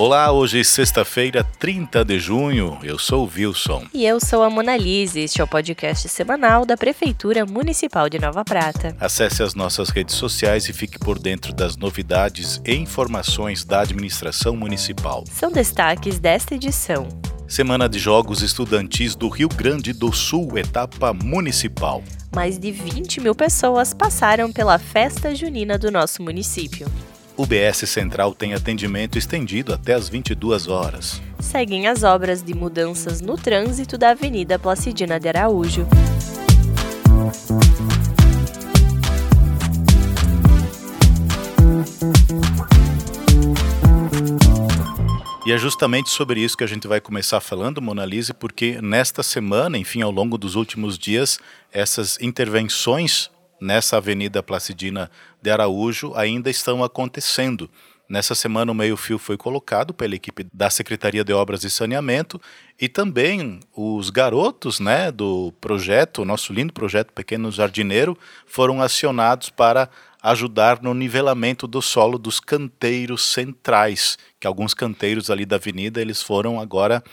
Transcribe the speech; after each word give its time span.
Olá, 0.00 0.32
hoje 0.32 0.60
é 0.60 0.64
sexta-feira, 0.64 1.44
30 1.44 2.02
de 2.06 2.18
junho. 2.18 2.78
Eu 2.82 2.98
sou 2.98 3.26
o 3.26 3.30
Wilson. 3.30 3.84
E 3.92 4.06
eu 4.06 4.18
sou 4.18 4.42
a 4.42 4.48
Monalise. 4.48 5.20
Este 5.20 5.42
é 5.42 5.44
o 5.44 5.46
podcast 5.46 6.08
semanal 6.08 6.64
da 6.64 6.74
Prefeitura 6.74 7.44
Municipal 7.44 8.08
de 8.08 8.18
Nova 8.18 8.42
Prata. 8.42 8.96
Acesse 8.98 9.42
as 9.42 9.54
nossas 9.54 9.90
redes 9.90 10.14
sociais 10.14 10.66
e 10.70 10.72
fique 10.72 10.98
por 10.98 11.18
dentro 11.18 11.52
das 11.52 11.76
novidades 11.76 12.62
e 12.64 12.74
informações 12.76 13.62
da 13.62 13.82
administração 13.82 14.56
municipal. 14.56 15.22
São 15.30 15.52
destaques 15.52 16.18
desta 16.18 16.54
edição. 16.54 17.06
Semana 17.46 17.86
de 17.86 17.98
Jogos 17.98 18.40
Estudantis 18.40 19.14
do 19.14 19.28
Rio 19.28 19.50
Grande 19.50 19.92
do 19.92 20.10
Sul, 20.14 20.56
etapa 20.56 21.12
municipal. 21.12 22.02
Mais 22.34 22.58
de 22.58 22.72
20 22.72 23.20
mil 23.20 23.34
pessoas 23.34 23.92
passaram 23.92 24.50
pela 24.50 24.78
festa 24.78 25.34
junina 25.34 25.76
do 25.76 25.90
nosso 25.90 26.22
município. 26.22 26.90
O 27.40 27.46
BS 27.46 27.88
Central 27.88 28.34
tem 28.34 28.52
atendimento 28.52 29.16
estendido 29.16 29.72
até 29.72 29.94
as 29.94 30.10
22 30.10 30.68
horas. 30.68 31.22
Seguem 31.38 31.86
as 31.88 32.02
obras 32.02 32.42
de 32.42 32.52
mudanças 32.52 33.22
no 33.22 33.34
trânsito 33.34 33.96
da 33.96 34.10
Avenida 34.10 34.58
Placidina 34.58 35.18
de 35.18 35.26
Araújo. 35.26 35.88
E 45.46 45.50
é 45.50 45.56
justamente 45.56 46.10
sobre 46.10 46.40
isso 46.40 46.58
que 46.58 46.64
a 46.64 46.66
gente 46.66 46.86
vai 46.86 47.00
começar 47.00 47.40
falando, 47.40 47.80
Monalise, 47.80 48.34
porque 48.34 48.82
nesta 48.82 49.22
semana, 49.22 49.78
enfim, 49.78 50.02
ao 50.02 50.10
longo 50.10 50.36
dos 50.36 50.56
últimos 50.56 50.98
dias, 50.98 51.38
essas 51.72 52.20
intervenções 52.20 53.30
nessa 53.60 53.98
Avenida 53.98 54.42
Placidina 54.42 55.10
de 55.42 55.50
Araújo 55.50 56.12
ainda 56.14 56.48
estão 56.48 56.82
acontecendo. 56.82 57.70
Nessa 58.08 58.34
semana, 58.34 58.72
o 58.72 58.74
meio-fio 58.74 59.20
foi 59.20 59.36
colocado 59.36 59.94
pela 59.94 60.16
equipe 60.16 60.44
da 60.52 60.68
Secretaria 60.68 61.22
de 61.22 61.32
Obras 61.32 61.62
e 61.62 61.70
Saneamento 61.70 62.40
e 62.80 62.88
também 62.88 63.60
os 63.72 64.10
garotos 64.10 64.80
né, 64.80 65.12
do 65.12 65.52
projeto, 65.60 66.24
nosso 66.24 66.52
lindo 66.52 66.72
projeto 66.72 67.12
Pequeno 67.12 67.52
Jardineiro, 67.52 68.18
foram 68.46 68.82
acionados 68.82 69.48
para 69.48 69.88
ajudar 70.20 70.82
no 70.82 70.92
nivelamento 70.92 71.68
do 71.68 71.80
solo 71.80 72.18
dos 72.18 72.40
canteiros 72.40 73.24
centrais, 73.24 74.18
que 74.40 74.46
alguns 74.46 74.74
canteiros 74.74 75.30
ali 75.30 75.46
da 75.46 75.54
avenida 75.54 76.00
eles 76.00 76.20
foram 76.20 76.60
agora 76.60 77.04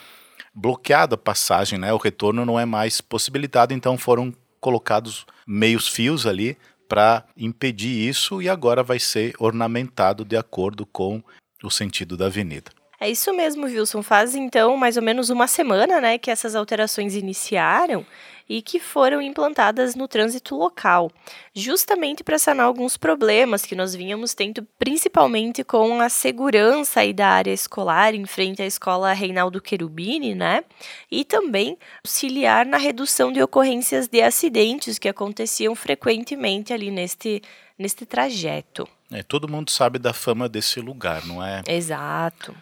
bloqueada 0.51 1.13
a 1.13 1.17
passagem, 1.17 1.77
né? 1.77 1.93
O 1.93 1.97
retorno 1.97 2.43
não 2.43 2.59
é 2.59 2.65
mais 2.65 2.99
possibilitado, 3.01 3.71
então 3.71 3.99
foram 3.99 4.33
colocados 4.67 5.25
meios 5.47 5.87
fios 5.87 6.27
ali 6.27 6.57
para 6.89 7.23
impedir 7.37 8.09
isso 8.09 8.41
e 8.41 8.49
agora 8.49 8.83
vai 8.83 8.99
ser 8.99 9.33
ornamentado 9.39 10.25
de 10.25 10.35
acordo 10.35 10.85
com 10.85 11.23
o 11.63 11.69
sentido 11.71 12.17
da 12.17 12.25
avenida. 12.25 12.76
É 12.99 13.09
isso 13.09 13.33
mesmo, 13.33 13.65
Wilson. 13.65 14.01
Faz 14.01 14.33
então 14.35 14.75
mais 14.75 14.97
ou 14.97 15.03
menos 15.03 15.29
uma 15.29 15.47
semana, 15.47 16.01
né, 16.01 16.17
que 16.17 16.31
essas 16.31 16.55
alterações 16.55 17.15
iniciaram 17.15 18.05
e 18.49 18.61
que 18.61 18.79
foram 18.79 19.21
implantadas 19.21 19.93
no 19.93 20.07
trânsito 20.07 20.55
local, 20.55 21.11
justamente 21.53 22.23
para 22.23 22.39
sanar 22.39 22.65
alguns 22.65 22.95
problemas 22.95 23.65
que 23.65 23.75
nós 23.75 23.93
vínhamos 23.93 24.33
tendo, 24.33 24.65
principalmente 24.79 25.63
com 25.63 25.99
a 25.99 26.09
segurança 26.09 27.01
aí 27.01 27.13
da 27.13 27.27
área 27.27 27.51
escolar 27.51 28.15
em 28.15 28.25
frente 28.25 28.61
à 28.61 28.65
escola 28.65 29.11
Reinaldo 29.11 29.61
Cherubini, 29.63 30.33
né? 30.33 30.63
E 31.11 31.25
também 31.25 31.77
auxiliar 32.03 32.65
na 32.65 32.77
redução 32.77 33.31
de 33.31 33.41
ocorrências 33.41 34.07
de 34.07 34.21
acidentes 34.21 34.97
que 34.97 35.09
aconteciam 35.09 35.75
frequentemente 35.75 36.71
ali 36.71 36.89
neste, 36.89 37.41
neste 37.77 38.05
trajeto. 38.05 38.87
É, 39.11 39.23
todo 39.23 39.47
mundo 39.47 39.71
sabe 39.71 39.99
da 39.99 40.13
fama 40.13 40.47
desse 40.49 40.79
lugar, 40.79 41.25
não 41.25 41.43
é? 41.43 41.63
Exato. 41.67 42.55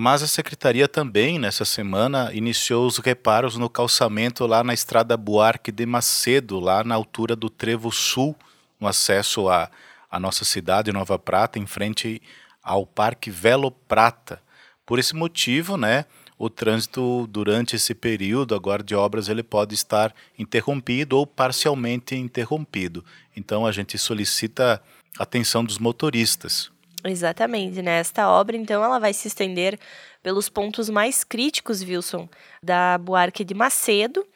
Mas 0.00 0.22
a 0.22 0.26
secretaria 0.26 0.88
também, 0.88 1.38
nessa 1.38 1.62
semana, 1.62 2.30
iniciou 2.32 2.86
os 2.86 2.96
reparos 2.96 3.58
no 3.58 3.68
calçamento 3.68 4.46
lá 4.46 4.64
na 4.64 4.72
estrada 4.72 5.14
Buarque 5.14 5.70
de 5.70 5.84
Macedo, 5.84 6.58
lá 6.58 6.82
na 6.82 6.94
altura 6.94 7.36
do 7.36 7.50
Trevo 7.50 7.92
Sul, 7.92 8.34
no 8.80 8.88
acesso 8.88 9.50
à, 9.50 9.70
à 10.10 10.18
nossa 10.18 10.42
cidade, 10.42 10.90
Nova 10.90 11.18
Prata, 11.18 11.58
em 11.58 11.66
frente 11.66 12.22
ao 12.62 12.86
Parque 12.86 13.30
Velo 13.30 13.70
Prata. 13.70 14.40
Por 14.86 14.98
esse 14.98 15.14
motivo, 15.14 15.76
né, 15.76 16.06
o 16.38 16.48
trânsito 16.48 17.26
durante 17.26 17.76
esse 17.76 17.94
período 17.94 18.54
agora 18.54 18.82
de 18.82 18.94
obras 18.94 19.28
ele 19.28 19.42
pode 19.42 19.74
estar 19.74 20.14
interrompido 20.38 21.18
ou 21.18 21.26
parcialmente 21.26 22.16
interrompido. 22.16 23.04
Então 23.36 23.66
a 23.66 23.70
gente 23.70 23.98
solicita 23.98 24.82
atenção 25.18 25.62
dos 25.62 25.76
motoristas. 25.76 26.70
Exatamente, 27.04 27.80
né? 27.82 27.98
Esta 27.98 28.28
obra, 28.28 28.56
então, 28.56 28.84
ela 28.84 28.98
vai 28.98 29.12
se 29.12 29.28
estender 29.28 29.78
pelos 30.22 30.48
pontos 30.48 30.90
mais 30.90 31.24
críticos, 31.24 31.82
Wilson, 31.82 32.28
da 32.62 32.98
Buarque 32.98 33.44
de 33.44 33.54
Macedo. 33.54 34.26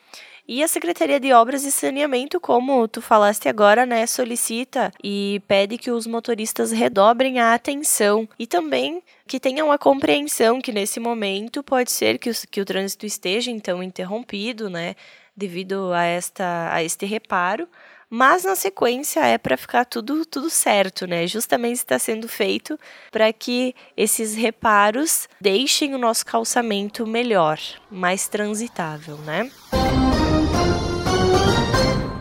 E 0.46 0.62
a 0.62 0.68
Secretaria 0.68 1.18
de 1.18 1.32
Obras 1.32 1.64
e 1.64 1.72
Saneamento, 1.72 2.38
como 2.38 2.86
tu 2.86 3.00
falaste 3.00 3.48
agora, 3.48 3.86
né, 3.86 4.06
solicita 4.06 4.92
e 5.02 5.40
pede 5.48 5.78
que 5.78 5.90
os 5.90 6.06
motoristas 6.06 6.70
redobrem 6.70 7.38
a 7.38 7.54
atenção 7.54 8.28
e 8.38 8.46
também 8.46 9.02
que 9.26 9.40
tenham 9.40 9.72
a 9.72 9.78
compreensão 9.78 10.60
que 10.60 10.70
nesse 10.70 11.00
momento 11.00 11.62
pode 11.62 11.90
ser 11.90 12.18
que 12.18 12.28
o, 12.28 12.34
que 12.50 12.60
o 12.60 12.64
trânsito 12.66 13.06
esteja 13.06 13.50
então 13.50 13.82
interrompido, 13.82 14.68
né, 14.68 14.96
devido 15.34 15.94
a 15.94 16.04
esta 16.04 16.70
a 16.74 16.82
este 16.82 17.06
reparo, 17.06 17.66
mas 18.16 18.44
na 18.44 18.54
sequência 18.54 19.26
é 19.26 19.36
para 19.36 19.56
ficar 19.56 19.84
tudo 19.84 20.24
tudo 20.24 20.48
certo, 20.48 21.04
né? 21.04 21.26
Justamente 21.26 21.78
está 21.78 21.98
sendo 21.98 22.28
feito 22.28 22.78
para 23.10 23.32
que 23.32 23.74
esses 23.96 24.36
reparos 24.36 25.28
deixem 25.40 25.96
o 25.96 25.98
nosso 25.98 26.24
calçamento 26.24 27.04
melhor, 27.04 27.58
mais 27.90 28.28
transitável, 28.28 29.16
né? 29.18 29.50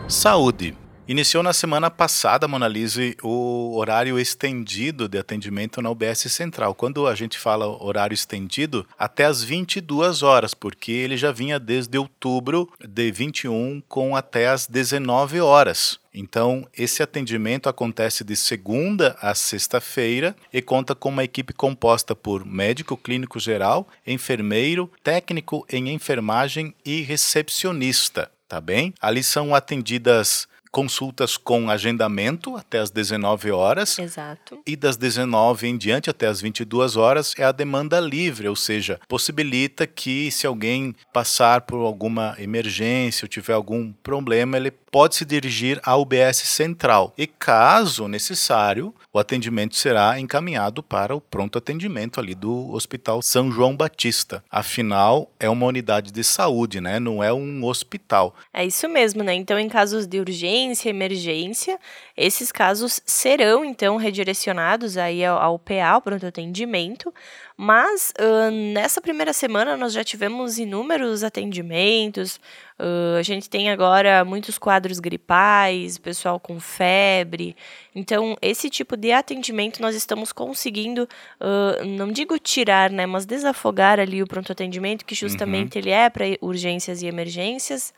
Saúde. 0.08 0.83
Iniciou 1.06 1.42
na 1.42 1.52
semana 1.52 1.90
passada, 1.90 2.48
Monalise, 2.48 3.14
o 3.22 3.76
horário 3.76 4.18
estendido 4.18 5.06
de 5.06 5.18
atendimento 5.18 5.82
na 5.82 5.90
UBS 5.90 6.20
Central. 6.32 6.74
Quando 6.74 7.06
a 7.06 7.14
gente 7.14 7.38
fala 7.38 7.66
horário 7.66 8.14
estendido, 8.14 8.86
até 8.98 9.26
as 9.26 9.44
22 9.44 10.22
horas, 10.22 10.54
porque 10.54 10.90
ele 10.92 11.18
já 11.18 11.30
vinha 11.30 11.60
desde 11.60 11.98
outubro 11.98 12.72
de 12.80 13.12
21 13.12 13.82
com 13.86 14.16
até 14.16 14.48
as 14.48 14.66
19 14.66 15.42
horas. 15.42 16.00
Então, 16.14 16.66
esse 16.72 17.02
atendimento 17.02 17.68
acontece 17.68 18.24
de 18.24 18.34
segunda 18.34 19.14
a 19.20 19.34
sexta-feira 19.34 20.34
e 20.50 20.62
conta 20.62 20.94
com 20.94 21.10
uma 21.10 21.24
equipe 21.24 21.52
composta 21.52 22.16
por 22.16 22.46
médico 22.46 22.96
clínico 22.96 23.38
geral, 23.38 23.86
enfermeiro, 24.06 24.90
técnico 25.02 25.66
em 25.68 25.90
enfermagem 25.90 26.74
e 26.82 27.02
recepcionista, 27.02 28.30
tá 28.48 28.58
bem? 28.58 28.94
Ali 29.02 29.22
são 29.22 29.54
atendidas 29.54 30.48
consultas 30.74 31.36
com 31.36 31.70
agendamento 31.70 32.56
até 32.56 32.80
as 32.80 32.90
19 32.90 33.52
horas. 33.52 33.96
Exato. 33.96 34.60
E 34.66 34.74
das 34.74 34.96
19 34.96 35.68
em 35.68 35.78
diante 35.78 36.10
até 36.10 36.26
as 36.26 36.40
22 36.40 36.96
horas 36.96 37.32
é 37.38 37.44
a 37.44 37.52
demanda 37.52 38.00
livre, 38.00 38.48
ou 38.48 38.56
seja, 38.56 38.98
possibilita 39.08 39.86
que 39.86 40.32
se 40.32 40.48
alguém 40.48 40.92
passar 41.12 41.60
por 41.60 41.76
alguma 41.76 42.34
emergência 42.40 43.24
ou 43.24 43.28
tiver 43.28 43.52
algum 43.52 43.92
problema, 44.02 44.56
ele 44.56 44.72
pode 44.94 45.16
se 45.16 45.24
dirigir 45.24 45.80
à 45.82 45.96
UBS 45.96 46.36
Central 46.36 47.12
e, 47.18 47.26
caso 47.26 48.06
necessário, 48.06 48.94
o 49.12 49.18
atendimento 49.18 49.74
será 49.74 50.20
encaminhado 50.20 50.84
para 50.84 51.16
o 51.16 51.20
pronto 51.20 51.58
atendimento 51.58 52.20
ali 52.20 52.32
do 52.32 52.72
Hospital 52.72 53.20
São 53.20 53.50
João 53.50 53.76
Batista. 53.76 54.44
Afinal, 54.48 55.28
é 55.40 55.50
uma 55.50 55.66
unidade 55.66 56.12
de 56.12 56.22
saúde, 56.22 56.80
né? 56.80 57.00
Não 57.00 57.24
é 57.24 57.32
um 57.32 57.64
hospital. 57.64 58.36
É 58.52 58.64
isso 58.64 58.88
mesmo, 58.88 59.24
né? 59.24 59.34
Então, 59.34 59.58
em 59.58 59.68
casos 59.68 60.06
de 60.06 60.20
urgência, 60.20 60.90
emergência, 60.90 61.76
esses 62.16 62.52
casos 62.52 63.00
serão 63.04 63.64
então 63.64 63.96
redirecionados 63.96 64.96
aí 64.96 65.24
ao, 65.24 65.58
PA, 65.58 65.88
ao 65.88 66.02
pronto 66.02 66.24
atendimento, 66.24 67.12
mas 67.56 68.12
uh, 68.18 68.50
nessa 68.72 69.00
primeira 69.00 69.32
semana 69.32 69.76
nós 69.76 69.92
já 69.92 70.02
tivemos 70.02 70.58
inúmeros 70.58 71.22
atendimentos. 71.22 72.40
Uh, 72.78 73.16
a 73.18 73.22
gente 73.22 73.48
tem 73.48 73.70
agora 73.70 74.24
muitos 74.24 74.58
quadros 74.58 74.98
gripais, 74.98 75.96
pessoal 75.96 76.40
com 76.40 76.58
febre. 76.58 77.56
Então, 77.94 78.36
esse 78.42 78.68
tipo 78.68 78.96
de 78.96 79.12
atendimento 79.12 79.80
nós 79.80 79.94
estamos 79.94 80.32
conseguindo, 80.32 81.08
uh, 81.40 81.84
não 81.84 82.10
digo 82.10 82.38
tirar, 82.38 82.90
né, 82.90 83.06
mas 83.06 83.24
desafogar 83.24 84.00
ali 84.00 84.20
o 84.20 84.26
pronto 84.26 84.50
atendimento, 84.50 85.04
que 85.04 85.14
justamente 85.14 85.76
uhum. 85.76 85.82
ele 85.82 85.90
é 85.90 86.10
para 86.10 86.24
urgências 86.40 87.02
e 87.02 87.06
emergências 87.06 87.94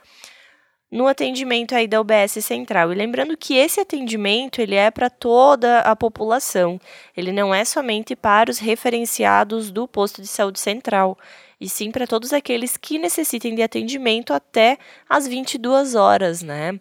no 0.90 1.06
atendimento 1.06 1.74
aí 1.74 1.86
da 1.86 2.00
UBS 2.00 2.44
Central. 2.44 2.92
E 2.92 2.94
lembrando 2.94 3.36
que 3.36 3.54
esse 3.54 3.80
atendimento 3.80 4.60
ele 4.60 4.74
é 4.74 4.90
para 4.90 5.10
toda 5.10 5.80
a 5.80 5.96
população. 5.96 6.80
Ele 7.16 7.32
não 7.32 7.54
é 7.54 7.64
somente 7.64 8.14
para 8.14 8.50
os 8.50 8.58
referenciados 8.58 9.70
do 9.70 9.88
posto 9.88 10.22
de 10.22 10.28
saúde 10.28 10.60
central, 10.60 11.18
e 11.60 11.68
sim 11.68 11.90
para 11.90 12.06
todos 12.06 12.32
aqueles 12.32 12.76
que 12.76 12.98
necessitem 12.98 13.54
de 13.54 13.62
atendimento 13.62 14.32
até 14.32 14.78
às 15.08 15.26
22 15.26 15.94
horas, 15.94 16.42
né? 16.42 16.72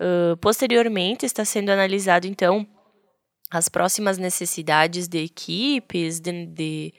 Uh, 0.00 0.36
posteriormente 0.38 1.26
está 1.26 1.44
sendo 1.44 1.70
analisado 1.70 2.26
então 2.26 2.66
as 3.50 3.68
próximas 3.68 4.16
necessidades 4.16 5.06
de 5.06 5.22
equipes, 5.22 6.18
de, 6.18 6.46
de 6.46 6.94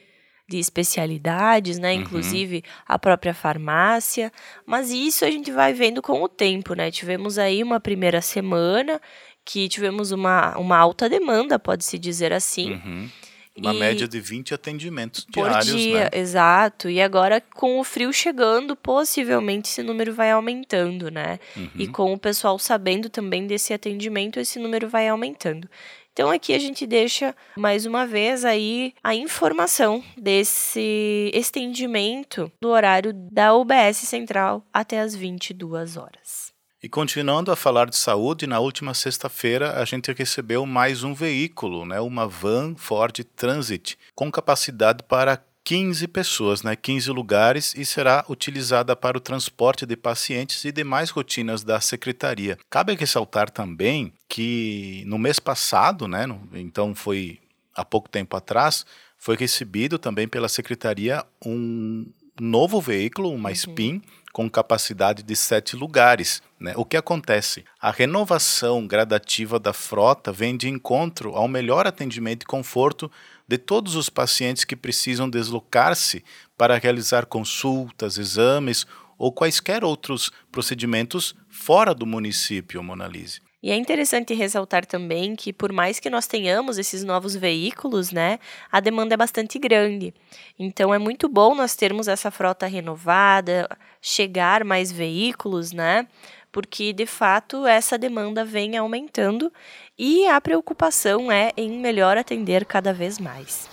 de 0.53 0.53
de 0.53 0.59
especialidades, 0.59 1.79
né? 1.79 1.93
Uhum. 1.93 2.01
Inclusive 2.01 2.63
a 2.87 2.99
própria 2.99 3.33
farmácia. 3.33 4.31
Mas 4.65 4.91
isso 4.91 5.25
a 5.25 5.31
gente 5.31 5.51
vai 5.51 5.73
vendo 5.73 6.01
com 6.01 6.21
o 6.21 6.29
tempo, 6.29 6.75
né? 6.75 6.91
Tivemos 6.91 7.39
aí 7.39 7.63
uma 7.63 7.79
primeira 7.79 8.21
semana 8.21 9.01
que 9.43 9.67
tivemos 9.67 10.11
uma, 10.11 10.55
uma 10.57 10.77
alta 10.77 11.09
demanda, 11.09 11.57
pode-se 11.57 11.97
dizer 11.97 12.31
assim. 12.31 12.73
Uhum. 12.73 13.09
Uma 13.55 13.73
e 13.73 13.79
média 13.79 14.07
de 14.07 14.19
20 14.19 14.53
atendimentos 14.53 15.27
diários, 15.29 15.69
por 15.69 15.77
dia, 15.77 16.03
né? 16.05 16.09
Exato. 16.13 16.89
E 16.89 16.99
agora, 17.01 17.39
com 17.39 17.79
o 17.79 17.83
frio 17.83 18.11
chegando, 18.11 18.75
possivelmente 18.75 19.69
esse 19.69 19.83
número 19.83 20.13
vai 20.13 20.31
aumentando, 20.31 21.11
né? 21.11 21.39
Uhum. 21.55 21.69
E 21.77 21.87
com 21.87 22.13
o 22.13 22.17
pessoal 22.17 22.57
sabendo 22.57 23.09
também 23.09 23.45
desse 23.45 23.71
atendimento, 23.73 24.39
esse 24.39 24.57
número 24.57 24.87
vai 24.89 25.07
aumentando. 25.07 25.67
Então 26.13 26.29
aqui 26.29 26.53
a 26.53 26.59
gente 26.59 26.85
deixa 26.85 27.35
mais 27.57 27.87
uma 27.87 28.05
vez 28.05 28.45
aí 28.45 28.93
a 29.03 29.15
informação 29.15 30.03
desse 30.15 31.31
estendimento 31.33 32.51
do 32.61 32.69
horário 32.69 33.11
da 33.13 33.55
UBS 33.55 33.97
Central 33.97 34.63
até 34.71 34.99
as 34.99 35.15
22 35.15 35.97
horas. 35.97 36.53
E 36.83 36.87
continuando 36.87 37.51
a 37.51 37.55
falar 37.55 37.89
de 37.89 37.95
saúde, 37.95 38.45
na 38.45 38.59
última 38.59 38.93
sexta-feira 38.93 39.81
a 39.81 39.85
gente 39.85 40.11
recebeu 40.11 40.67
mais 40.67 41.03
um 41.03 41.15
veículo, 41.15 41.83
né, 41.83 41.99
uma 41.99 42.27
van 42.27 42.75
Ford 42.75 43.23
Transit, 43.35 43.97
com 44.13 44.29
capacidade 44.29 45.01
para 45.01 45.43
15 45.63 46.07
pessoas, 46.09 46.61
né, 46.61 46.75
15 46.75 47.09
lugares 47.11 47.73
e 47.75 47.85
será 47.85 48.25
utilizada 48.29 48.95
para 48.95 49.17
o 49.17 49.21
transporte 49.21 49.85
de 49.85 49.95
pacientes 49.95 50.65
e 50.65 50.71
demais 50.71 51.09
rotinas 51.09 51.63
da 51.63 51.79
secretaria. 51.79 52.57
Cabe 52.69 52.95
ressaltar 52.95 53.49
também 53.49 54.13
que 54.27 55.03
no 55.07 55.17
mês 55.17 55.39
passado, 55.39 56.07
né, 56.07 56.25
no, 56.25 56.49
então 56.53 56.93
foi 56.93 57.39
há 57.75 57.85
pouco 57.85 58.09
tempo 58.09 58.35
atrás, 58.35 58.85
foi 59.17 59.37
recebido 59.37 59.97
também 59.97 60.27
pela 60.27 60.49
secretaria 60.49 61.23
um 61.45 62.05
novo 62.39 62.81
veículo, 62.81 63.31
uma 63.31 63.49
uhum. 63.49 63.55
SPIN, 63.55 64.01
com 64.33 64.49
capacidade 64.49 65.21
de 65.21 65.35
sete 65.35 65.75
lugares. 65.75 66.41
Né? 66.59 66.73
O 66.75 66.83
que 66.83 66.97
acontece? 66.97 67.63
A 67.79 67.91
renovação 67.91 68.85
gradativa 68.87 69.59
da 69.59 69.71
frota 69.71 70.31
vem 70.31 70.57
de 70.57 70.67
encontro 70.67 71.35
ao 71.35 71.47
melhor 71.47 71.85
atendimento 71.85 72.43
e 72.43 72.47
conforto 72.47 73.11
de 73.47 73.57
todos 73.57 73.95
os 73.95 74.09
pacientes 74.09 74.63
que 74.63 74.75
precisam 74.75 75.29
deslocar-se 75.29 76.23
para 76.57 76.77
realizar 76.77 77.25
consultas, 77.25 78.17
exames 78.17 78.85
ou 79.17 79.31
quaisquer 79.31 79.83
outros 79.83 80.31
procedimentos 80.51 81.35
fora 81.49 81.93
do 81.93 82.05
município, 82.05 82.83
Monalise. 82.83 83.41
E 83.63 83.71
é 83.71 83.77
interessante 83.77 84.33
ressaltar 84.33 84.85
também 84.85 85.37
que, 85.37 85.53
por 85.53 85.71
mais 85.71 85.97
que 85.97 86.09
nós 86.09 86.27
tenhamos 86.27 86.77
esses 86.77 87.01
novos 87.01 87.33
veículos, 87.33 88.11
né, 88.11 88.37
a 88.69 88.81
demanda 88.81 89.13
é 89.13 89.17
bastante 89.17 89.57
grande. 89.57 90.13
Então, 90.59 90.93
é 90.93 90.97
muito 90.97 91.29
bom 91.29 91.55
nós 91.55 91.73
termos 91.73 92.09
essa 92.09 92.29
frota 92.29 92.67
renovada, 92.67 93.69
chegar 94.01 94.65
mais 94.65 94.91
veículos, 94.91 95.71
né, 95.71 96.05
porque 96.53 96.93
de 96.93 97.07
fato 97.07 97.65
essa 97.65 97.97
demanda 97.97 98.45
vem 98.45 98.77
aumentando 98.77 99.51
e 99.97 100.27
a 100.27 100.39
preocupação 100.39 101.29
é 101.31 101.51
em 101.57 101.79
melhor 101.79 102.15
atender 102.15 102.63
cada 102.63 102.93
vez 102.93 103.19
mais. 103.19 103.67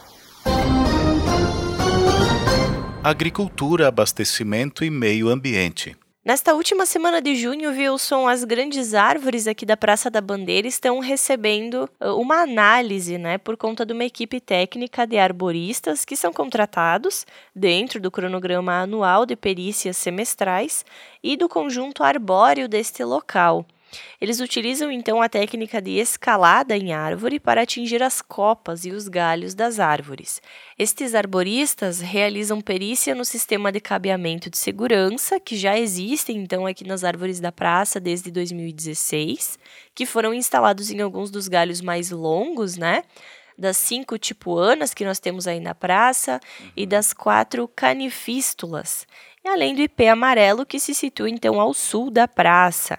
Agricultura, 3.04 3.86
abastecimento 3.86 4.82
e 4.82 4.90
meio 4.90 5.28
ambiente. 5.28 5.94
Nesta 6.22 6.52
última 6.52 6.84
semana 6.84 7.22
de 7.22 7.34
junho, 7.34 7.70
Wilson, 7.70 8.28
as 8.28 8.44
grandes 8.44 8.93
árvores 8.93 9.46
aqui 9.46 9.64
da 9.64 9.75
Praça 9.75 10.11
da 10.11 10.20
Bandeira 10.20 10.69
estão 10.69 10.99
recebendo 10.99 11.88
uma 11.99 12.43
análise, 12.43 13.17
né, 13.17 13.38
por 13.38 13.56
conta 13.56 13.87
de 13.87 13.94
uma 13.94 14.05
equipe 14.05 14.38
técnica 14.38 15.06
de 15.06 15.17
arboristas 15.17 16.05
que 16.05 16.14
são 16.14 16.31
contratados 16.31 17.25
dentro 17.56 17.99
do 17.99 18.11
cronograma 18.11 18.82
anual 18.82 19.25
de 19.25 19.34
perícias 19.34 19.96
semestrais 19.96 20.84
e 21.22 21.38
do 21.38 21.49
conjunto 21.49 22.05
arbóreo 22.05 22.69
deste 22.69 23.02
local. 23.02 23.64
Eles 24.20 24.40
utilizam 24.40 24.90
então 24.90 25.20
a 25.20 25.28
técnica 25.28 25.81
de 25.81 25.92
escalada 25.92 26.76
em 26.76 26.92
árvore 26.92 27.40
para 27.40 27.62
atingir 27.62 28.02
as 28.02 28.20
copas 28.20 28.84
e 28.84 28.90
os 28.90 29.08
galhos 29.08 29.54
das 29.54 29.78
árvores. 29.78 30.40
Estes 30.78 31.14
arboristas 31.14 32.00
realizam 32.00 32.60
perícia 32.60 33.14
no 33.14 33.25
sistema 33.25 33.72
de 33.72 33.81
cabeamento 33.81 34.50
de 34.50 34.58
segurança, 34.58 35.40
que 35.40 35.56
já 35.56 35.78
existem 35.78 36.38
então 36.38 36.66
aqui 36.66 36.87
nas 36.87 37.04
árvores 37.04 37.40
da 37.40 37.50
praça 37.50 37.98
desde 37.98 38.31
2016, 38.31 39.58
que 39.94 40.06
foram 40.06 40.32
instalados 40.32 40.90
em 40.90 41.00
alguns 41.00 41.31
dos 41.31 41.48
galhos 41.48 41.81
mais 41.81 42.10
longos, 42.10 42.76
né? 42.76 43.02
Das 43.60 43.76
cinco 43.76 44.18
tipuanas 44.18 44.94
que 44.94 45.04
nós 45.04 45.20
temos 45.20 45.46
aí 45.46 45.60
na 45.60 45.74
praça 45.74 46.40
e 46.76 46.86
das 46.86 47.12
quatro 47.12 47.68
canifístulas, 47.68 49.06
e 49.44 49.48
além 49.48 49.74
do 49.74 49.82
IP 49.82 50.06
amarelo 50.08 50.66
que 50.66 50.80
se 50.80 50.94
situa 50.94 51.30
então 51.30 51.60
ao 51.60 51.72
sul 51.72 52.10
da 52.10 52.26
praça 52.26 52.98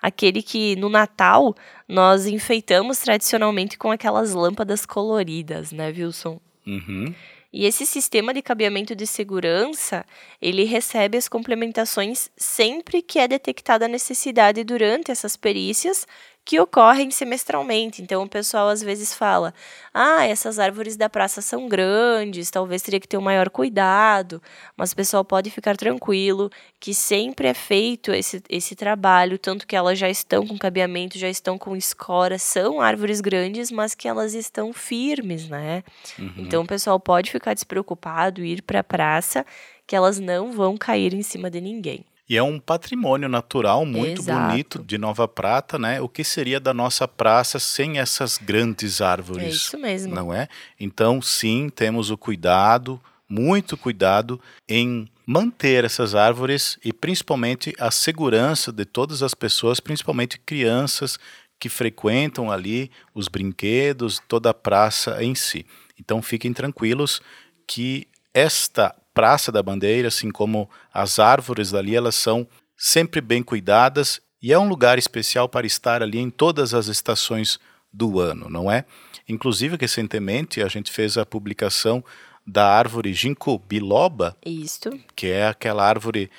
aquele 0.00 0.42
que 0.42 0.76
no 0.76 0.88
Natal 0.88 1.54
nós 1.86 2.26
enfeitamos 2.26 2.98
tradicionalmente 2.98 3.76
com 3.76 3.90
aquelas 3.90 4.32
lâmpadas 4.32 4.86
coloridas, 4.86 5.72
né, 5.72 5.88
Wilson? 5.88 6.40
Uhum. 6.66 7.14
E 7.52 7.66
esse 7.66 7.84
sistema 7.84 8.32
de 8.32 8.42
cabeamento 8.42 8.94
de 8.94 9.06
segurança, 9.06 10.06
ele 10.40 10.62
recebe 10.64 11.18
as 11.18 11.28
complementações 11.28 12.30
sempre 12.36 13.02
que 13.02 13.18
é 13.18 13.26
detectada 13.26 13.86
a 13.86 13.88
necessidade 13.88 14.62
durante 14.62 15.10
essas 15.10 15.36
perícias 15.36 16.06
que 16.44 16.58
ocorrem 16.58 17.10
semestralmente. 17.10 18.02
Então, 18.02 18.22
o 18.22 18.28
pessoal 18.28 18.68
às 18.68 18.82
vezes 18.82 19.14
fala: 19.14 19.54
ah, 19.92 20.24
essas 20.24 20.58
árvores 20.58 20.96
da 20.96 21.08
praça 21.08 21.40
são 21.40 21.68
grandes, 21.68 22.50
talvez 22.50 22.82
teria 22.82 23.00
que 23.00 23.08
ter 23.08 23.16
um 23.16 23.22
maior 23.22 23.50
cuidado. 23.50 24.42
Mas 24.76 24.92
o 24.92 24.96
pessoal 24.96 25.24
pode 25.24 25.50
ficar 25.50 25.76
tranquilo 25.76 26.50
que 26.78 26.94
sempre 26.94 27.48
é 27.48 27.54
feito 27.54 28.12
esse, 28.12 28.42
esse 28.48 28.74
trabalho, 28.74 29.38
tanto 29.38 29.66
que 29.66 29.76
elas 29.76 29.98
já 29.98 30.08
estão 30.08 30.46
com 30.46 30.58
cabeamento, 30.58 31.18
já 31.18 31.28
estão 31.28 31.58
com 31.58 31.76
escora, 31.76 32.38
são 32.38 32.80
árvores 32.80 33.20
grandes, 33.20 33.70
mas 33.70 33.94
que 33.94 34.08
elas 34.08 34.34
estão 34.34 34.72
firmes, 34.72 35.48
né? 35.48 35.84
Uhum. 36.18 36.34
Então, 36.38 36.62
o 36.62 36.66
pessoal 36.66 36.98
pode 36.98 37.30
ficar 37.30 37.54
despreocupado, 37.54 38.44
ir 38.44 38.62
para 38.62 38.80
a 38.80 38.84
praça, 38.84 39.44
que 39.86 39.94
elas 39.94 40.18
não 40.18 40.52
vão 40.52 40.76
cair 40.76 41.12
em 41.12 41.22
cima 41.22 41.50
de 41.50 41.60
ninguém. 41.60 42.04
E 42.30 42.36
é 42.36 42.42
um 42.44 42.60
patrimônio 42.60 43.28
natural 43.28 43.84
muito 43.84 44.22
Exato. 44.22 44.50
bonito 44.50 44.84
de 44.84 44.96
Nova 44.96 45.26
Prata, 45.26 45.76
né? 45.76 46.00
O 46.00 46.08
que 46.08 46.22
seria 46.22 46.60
da 46.60 46.72
nossa 46.72 47.08
praça 47.08 47.58
sem 47.58 47.98
essas 47.98 48.38
grandes 48.38 49.00
árvores? 49.00 49.44
É 49.44 49.48
isso 49.48 49.76
mesmo. 49.76 50.14
Não 50.14 50.32
é? 50.32 50.46
Então, 50.78 51.20
sim, 51.20 51.68
temos 51.68 52.08
o 52.08 52.16
cuidado, 52.16 53.00
muito 53.28 53.76
cuidado 53.76 54.40
em 54.68 55.08
manter 55.26 55.84
essas 55.84 56.14
árvores 56.14 56.78
e 56.84 56.92
principalmente 56.92 57.74
a 57.80 57.90
segurança 57.90 58.70
de 58.70 58.84
todas 58.84 59.24
as 59.24 59.34
pessoas, 59.34 59.80
principalmente 59.80 60.38
crianças 60.38 61.18
que 61.58 61.68
frequentam 61.68 62.48
ali 62.48 62.92
os 63.12 63.26
brinquedos, 63.26 64.22
toda 64.28 64.50
a 64.50 64.54
praça 64.54 65.20
em 65.20 65.34
si. 65.34 65.66
Então 65.98 66.22
fiquem 66.22 66.52
tranquilos 66.52 67.20
que 67.66 68.06
esta 68.32 68.94
Praça 69.12 69.50
da 69.50 69.62
Bandeira, 69.62 70.08
assim 70.08 70.30
como 70.30 70.68
as 70.92 71.18
árvores 71.18 71.70
dali, 71.70 71.94
elas 71.94 72.14
são 72.14 72.46
sempre 72.76 73.20
bem 73.20 73.42
cuidadas 73.42 74.20
e 74.42 74.52
é 74.52 74.58
um 74.58 74.68
lugar 74.68 74.98
especial 74.98 75.48
para 75.48 75.66
estar 75.66 76.02
ali 76.02 76.18
em 76.18 76.30
todas 76.30 76.72
as 76.72 76.86
estações 76.86 77.58
do 77.92 78.20
ano, 78.20 78.48
não 78.48 78.70
é? 78.70 78.84
Inclusive, 79.28 79.76
recentemente, 79.78 80.62
a 80.62 80.68
gente 80.68 80.90
fez 80.90 81.18
a 81.18 81.26
publicação 81.26 82.04
da 82.46 82.66
árvore 82.66 83.12
ginkgo 83.12 83.58
biloba, 83.58 84.36
Isto. 84.44 84.98
que 85.14 85.28
é 85.28 85.46
aquela 85.46 85.86
árvore 85.86 86.30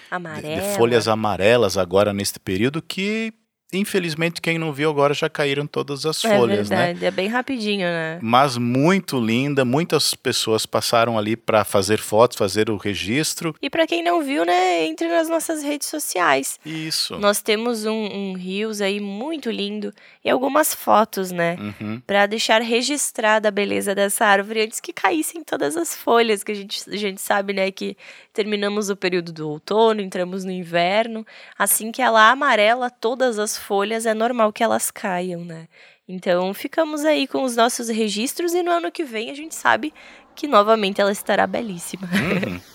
de, 0.41 0.55
de 0.55 0.75
folhas 0.75 1.07
amarelas 1.07 1.77
agora 1.77 2.11
neste 2.11 2.39
período 2.39 2.81
que 2.81 3.33
Infelizmente, 3.73 4.41
quem 4.41 4.57
não 4.57 4.73
viu 4.73 4.89
agora 4.89 5.13
já 5.13 5.29
caíram 5.29 5.65
todas 5.65 6.05
as 6.05 6.23
é 6.25 6.37
folhas, 6.37 6.69
né? 6.69 6.77
verdade, 6.77 6.99
né? 6.99 7.07
É 7.07 7.11
bem 7.11 7.27
rapidinho, 7.27 7.87
né? 7.87 8.19
Mas 8.21 8.57
muito 8.57 9.17
linda, 9.17 9.63
muitas 9.63 10.13
pessoas 10.13 10.65
passaram 10.65 11.17
ali 11.17 11.37
para 11.37 11.63
fazer 11.63 11.97
fotos, 11.99 12.37
fazer 12.37 12.69
o 12.69 12.75
registro. 12.75 13.55
E 13.61 13.69
para 13.69 13.87
quem 13.87 14.03
não 14.03 14.21
viu, 14.21 14.43
né, 14.43 14.85
entre 14.85 15.07
nas 15.07 15.29
nossas 15.29 15.63
redes 15.63 15.87
sociais. 15.87 16.59
Isso. 16.65 17.17
Nós 17.17 17.41
temos 17.41 17.85
um, 17.85 17.91
um 17.91 18.33
rios 18.33 18.81
aí 18.81 18.99
muito 18.99 19.49
lindo 19.49 19.93
e 20.23 20.29
algumas 20.29 20.73
fotos, 20.73 21.31
né? 21.31 21.57
Uhum. 21.59 22.01
Para 22.05 22.25
deixar 22.25 22.61
registrada 22.61 23.47
a 23.47 23.51
beleza 23.51 23.95
dessa 23.95 24.25
árvore 24.25 24.63
antes 24.63 24.81
que 24.81 24.91
caíssem 24.91 25.43
todas 25.43 25.77
as 25.77 25.95
folhas, 25.95 26.43
que 26.43 26.51
a 26.51 26.55
gente, 26.55 26.89
a 26.89 26.97
gente 26.97 27.21
sabe, 27.21 27.53
né, 27.53 27.71
que 27.71 27.95
terminamos 28.33 28.89
o 28.89 28.95
período 28.95 29.31
do 29.31 29.49
outono, 29.49 30.01
entramos 30.01 30.43
no 30.43 30.51
inverno. 30.51 31.25
Assim 31.57 31.91
que 31.91 32.01
ela 32.01 32.31
amarela 32.31 32.89
todas 32.89 33.39
as 33.39 33.57
folhas, 33.57 34.05
é 34.05 34.13
normal 34.13 34.53
que 34.53 34.63
elas 34.63 34.91
caiam, 34.91 35.43
né? 35.43 35.67
Então, 36.07 36.53
ficamos 36.53 37.05
aí 37.05 37.27
com 37.27 37.43
os 37.43 37.55
nossos 37.55 37.89
registros 37.89 38.53
e 38.53 38.61
no 38.61 38.71
ano 38.71 38.91
que 38.91 39.03
vem 39.03 39.31
a 39.31 39.33
gente 39.33 39.55
sabe 39.55 39.93
que 40.35 40.47
novamente 40.47 40.99
ela 40.99 41.11
estará 41.11 41.47
belíssima. 41.47 42.07
Uhum. 42.07 42.61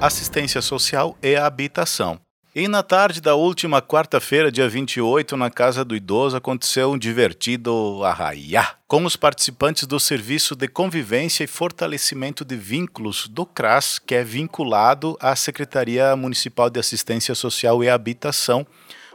Assistência 0.00 0.62
social 0.62 1.16
e 1.22 1.36
habitação. 1.36 2.18
E 2.52 2.66
na 2.66 2.82
tarde 2.82 3.20
da 3.20 3.36
última 3.36 3.80
quarta-feira, 3.80 4.50
dia 4.50 4.68
28, 4.68 5.36
na 5.36 5.48
Casa 5.48 5.84
do 5.84 5.94
Idoso, 5.94 6.36
aconteceu 6.36 6.90
um 6.90 6.98
divertido 6.98 8.02
arraiá, 8.02 8.74
com 8.88 9.04
os 9.04 9.14
participantes 9.14 9.86
do 9.86 10.00
Serviço 10.00 10.56
de 10.56 10.66
Convivência 10.66 11.44
e 11.44 11.46
Fortalecimento 11.46 12.44
de 12.44 12.56
Vínculos 12.56 13.28
do 13.28 13.46
CRAS, 13.46 14.00
que 14.00 14.16
é 14.16 14.24
vinculado 14.24 15.16
à 15.20 15.36
Secretaria 15.36 16.16
Municipal 16.16 16.68
de 16.68 16.80
Assistência 16.80 17.36
Social 17.36 17.84
e 17.84 17.88
Habitação. 17.88 18.66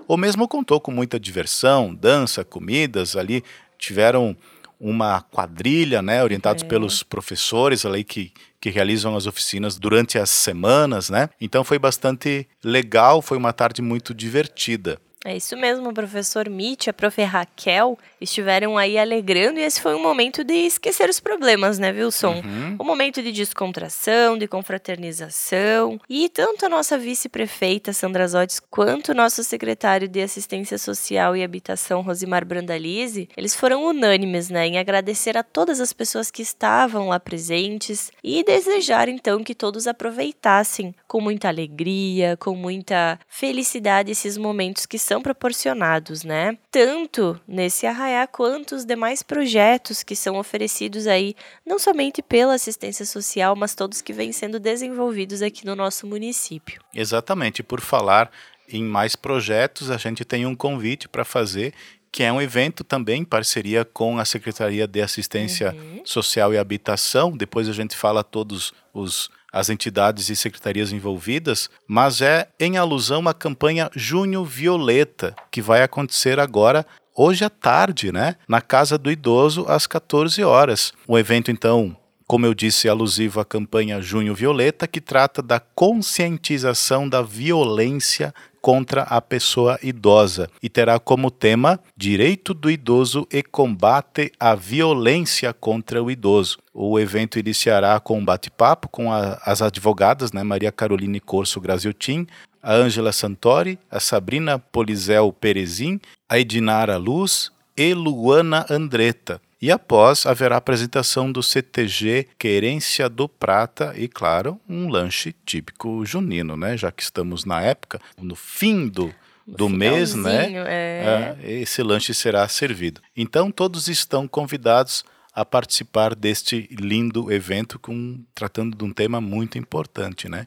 O 0.07 0.15
mesmo 0.15 0.47
contou 0.47 0.79
com 0.79 0.91
muita 0.91 1.19
diversão, 1.19 1.93
dança, 1.93 2.45
comidas 2.45 3.17
ali, 3.17 3.43
tiveram 3.77 4.33
uma 4.79 5.21
quadrilha, 5.21 6.01
né, 6.01 6.23
orientados 6.23 6.63
é. 6.63 6.67
pelos 6.67 7.03
professores 7.03 7.85
ali 7.85 8.03
que 8.03 8.31
que 8.65 8.71
realizam 8.71 9.15
as 9.15 9.27
oficinas 9.27 9.77
durante 9.77 10.17
as 10.17 10.31
semanas, 10.31 11.07
né? 11.07 11.29
Então 11.39 11.63
foi 11.63 11.77
bastante 11.77 12.47
legal, 12.63 13.21
foi 13.21 13.37
uma 13.37 13.53
tarde 13.53 13.79
muito 13.79 14.11
divertida. 14.11 14.99
É 15.27 15.35
isso 15.35 15.57
mesmo, 15.57 15.89
o 15.89 15.93
professor 15.93 16.47
Mitch, 16.47 16.87
a 16.87 16.93
prof. 16.93 17.19
Raquel 17.23 17.97
estiveram 18.21 18.77
aí 18.77 18.95
alegrando 18.95 19.59
e 19.59 19.63
esse 19.63 19.81
foi 19.81 19.95
um 19.95 20.01
momento 20.01 20.43
de 20.43 20.53
esquecer 20.53 21.09
os 21.09 21.19
problemas, 21.19 21.79
né, 21.79 21.91
Wilson? 21.91 22.43
Uhum. 22.45 22.77
Um 22.79 22.83
momento 22.83 23.23
de 23.23 23.31
descontração, 23.31 24.37
de 24.37 24.47
confraternização. 24.47 25.99
E 26.07 26.29
tanto 26.29 26.67
a 26.67 26.69
nossa 26.69 26.95
vice-prefeita, 26.95 27.91
Sandra 27.91 28.27
Zotes, 28.27 28.59
quanto 28.59 29.13
o 29.13 29.15
nosso 29.15 29.43
secretário 29.43 30.07
de 30.07 30.21
Assistência 30.21 30.77
Social 30.77 31.35
e 31.35 31.43
Habitação, 31.43 32.01
Rosimar 32.01 32.45
Brandalize, 32.45 33.27
eles 33.35 33.55
foram 33.55 33.83
unânimes, 33.83 34.51
né, 34.51 34.67
em 34.67 34.77
agradecer 34.77 35.35
a 35.35 35.41
todas 35.41 35.81
as 35.81 35.91
pessoas 35.91 36.29
que 36.29 36.43
estavam 36.43 37.07
lá 37.07 37.19
presentes 37.19 38.11
e 38.23 38.43
desejar, 38.43 39.09
então, 39.09 39.43
que 39.43 39.55
todos 39.55 39.87
aproveitassem 39.87 40.93
com 41.07 41.19
muita 41.19 41.47
alegria, 41.47 42.37
com 42.37 42.55
muita 42.55 43.19
felicidade 43.27 44.11
esses 44.11 44.37
momentos 44.37 44.85
que 44.85 44.99
são 44.99 45.14
são 45.15 45.21
proporcionados, 45.21 46.25
né? 46.25 46.57
Tanto 46.69 47.39
nesse 47.47 47.87
arraiá 47.87 48.27
quanto 48.27 48.75
os 48.75 48.83
demais 48.83 49.23
projetos 49.23 50.03
que 50.03 50.13
são 50.13 50.37
oferecidos 50.37 51.07
aí, 51.07 51.35
não 51.65 51.79
somente 51.79 52.21
pela 52.21 52.53
assistência 52.53 53.05
social, 53.05 53.55
mas 53.55 53.73
todos 53.73 54.01
que 54.01 54.11
vêm 54.11 54.33
sendo 54.33 54.59
desenvolvidos 54.59 55.41
aqui 55.41 55.65
no 55.65 55.73
nosso 55.73 56.05
município. 56.05 56.81
Exatamente, 56.93 57.63
por 57.63 57.79
falar 57.79 58.29
em 58.67 58.83
mais 58.83 59.15
projetos, 59.15 59.89
a 59.89 59.95
gente 59.95 60.25
tem 60.25 60.45
um 60.45 60.55
convite 60.55 61.07
para 61.07 61.23
fazer 61.23 61.73
que 62.11 62.23
é 62.23 62.31
um 62.31 62.41
evento 62.41 62.83
também 62.83 63.21
em 63.21 63.25
parceria 63.25 63.83
com 63.85 64.17
a 64.17 64.25
Secretaria 64.25 64.87
de 64.87 65.01
Assistência 65.01 65.73
uhum. 65.73 66.01
Social 66.05 66.53
e 66.53 66.57
Habitação. 66.57 67.35
Depois 67.35 67.67
a 67.67 67.73
gente 67.73 67.95
fala 67.95 68.23
todos 68.23 68.73
os 68.93 69.29
as 69.55 69.69
entidades 69.69 70.27
e 70.27 70.35
secretarias 70.35 70.91
envolvidas, 70.91 71.69
mas 71.87 72.19
é 72.19 72.49
em 72.59 72.75
alusão 72.75 73.25
à 73.25 73.33
campanha 73.33 73.89
Junho 73.95 74.43
Violeta, 74.43 75.33
que 75.49 75.61
vai 75.61 75.81
acontecer 75.81 76.41
agora 76.41 76.85
hoje 77.15 77.45
à 77.45 77.49
tarde, 77.49 78.11
né, 78.11 78.35
na 78.49 78.59
Casa 78.59 78.97
do 78.97 79.09
Idoso 79.09 79.63
às 79.69 79.87
14 79.87 80.43
horas. 80.43 80.91
O 81.07 81.17
evento 81.17 81.49
então 81.49 81.95
como 82.27 82.43
eu 82.43 82.55
disse, 82.55 82.87
é 82.87 82.89
alusivo 82.89 83.39
à 83.39 83.45
campanha 83.45 84.01
Junho 84.01 84.33
Violeta, 84.33 84.87
que 84.87 84.99
trata 84.99 85.43
da 85.43 85.59
conscientização 85.59 87.07
da 87.07 87.21
violência 87.21 88.33
contra 88.65 89.03
a 89.03 89.21
pessoa 89.21 89.77
idosa 89.83 90.49
e 90.59 90.67
terá 90.67 90.97
como 90.97 91.29
tema 91.29 91.79
Direito 91.95 92.51
do 92.51 92.71
Idoso 92.71 93.27
e 93.31 93.43
Combate 93.43 94.31
à 94.39 94.55
Violência 94.55 95.53
contra 95.53 96.01
o 96.01 96.09
Idoso. 96.09 96.57
O 96.73 96.99
evento 96.99 97.37
iniciará 97.37 97.99
com 97.99 98.17
um 98.17 98.25
bate-papo 98.25 98.89
com 98.89 99.13
a, 99.13 99.39
as 99.45 99.61
advogadas, 99.61 100.31
né, 100.31 100.41
Maria 100.41 100.71
Caroline 100.71 101.19
Corso 101.19 101.61
Graziotin, 101.61 102.25
a 102.59 102.73
Ângela 102.73 103.11
Santori, 103.11 103.77
a 103.91 103.99
Sabrina 103.99 104.57
Polizel 104.57 105.31
Perezin, 105.31 105.99
a 106.27 106.39
Edinara 106.39 106.97
Luz 106.97 107.51
e 107.77 107.93
Luana 107.93 108.65
Andretta. 108.67 109.39
E 109.65 109.71
após 109.71 110.27
haverá 110.27 110.57
apresentação 110.57 111.31
do 111.31 111.41
CTG 111.41 112.27
Querência 112.37 113.09
do 113.09 113.27
Prata 113.27 113.95
e, 113.97 114.07
claro, 114.07 114.61
um 114.69 114.87
lanche 114.89 115.33
típico 115.43 116.05
junino, 116.05 116.55
né? 116.55 116.77
Já 116.77 116.91
que 116.91 117.01
estamos 117.01 117.45
na 117.45 117.63
época, 117.63 117.99
no 118.21 118.35
fim 118.35 118.87
do, 118.87 119.11
do 119.47 119.67
mês, 119.67 120.13
né? 120.13 120.53
É. 120.67 121.35
É, 121.41 121.51
esse 121.51 121.81
lanche 121.81 122.13
será 122.13 122.47
servido. 122.47 123.01
Então 123.17 123.49
todos 123.49 123.87
estão 123.87 124.27
convidados 124.27 125.03
a 125.33 125.43
participar 125.43 126.13
deste 126.13 126.69
lindo 126.79 127.33
evento, 127.33 127.79
com, 127.79 128.23
tratando 128.35 128.77
de 128.77 128.83
um 128.83 128.93
tema 128.93 129.19
muito 129.19 129.57
importante, 129.57 130.29
né? 130.29 130.45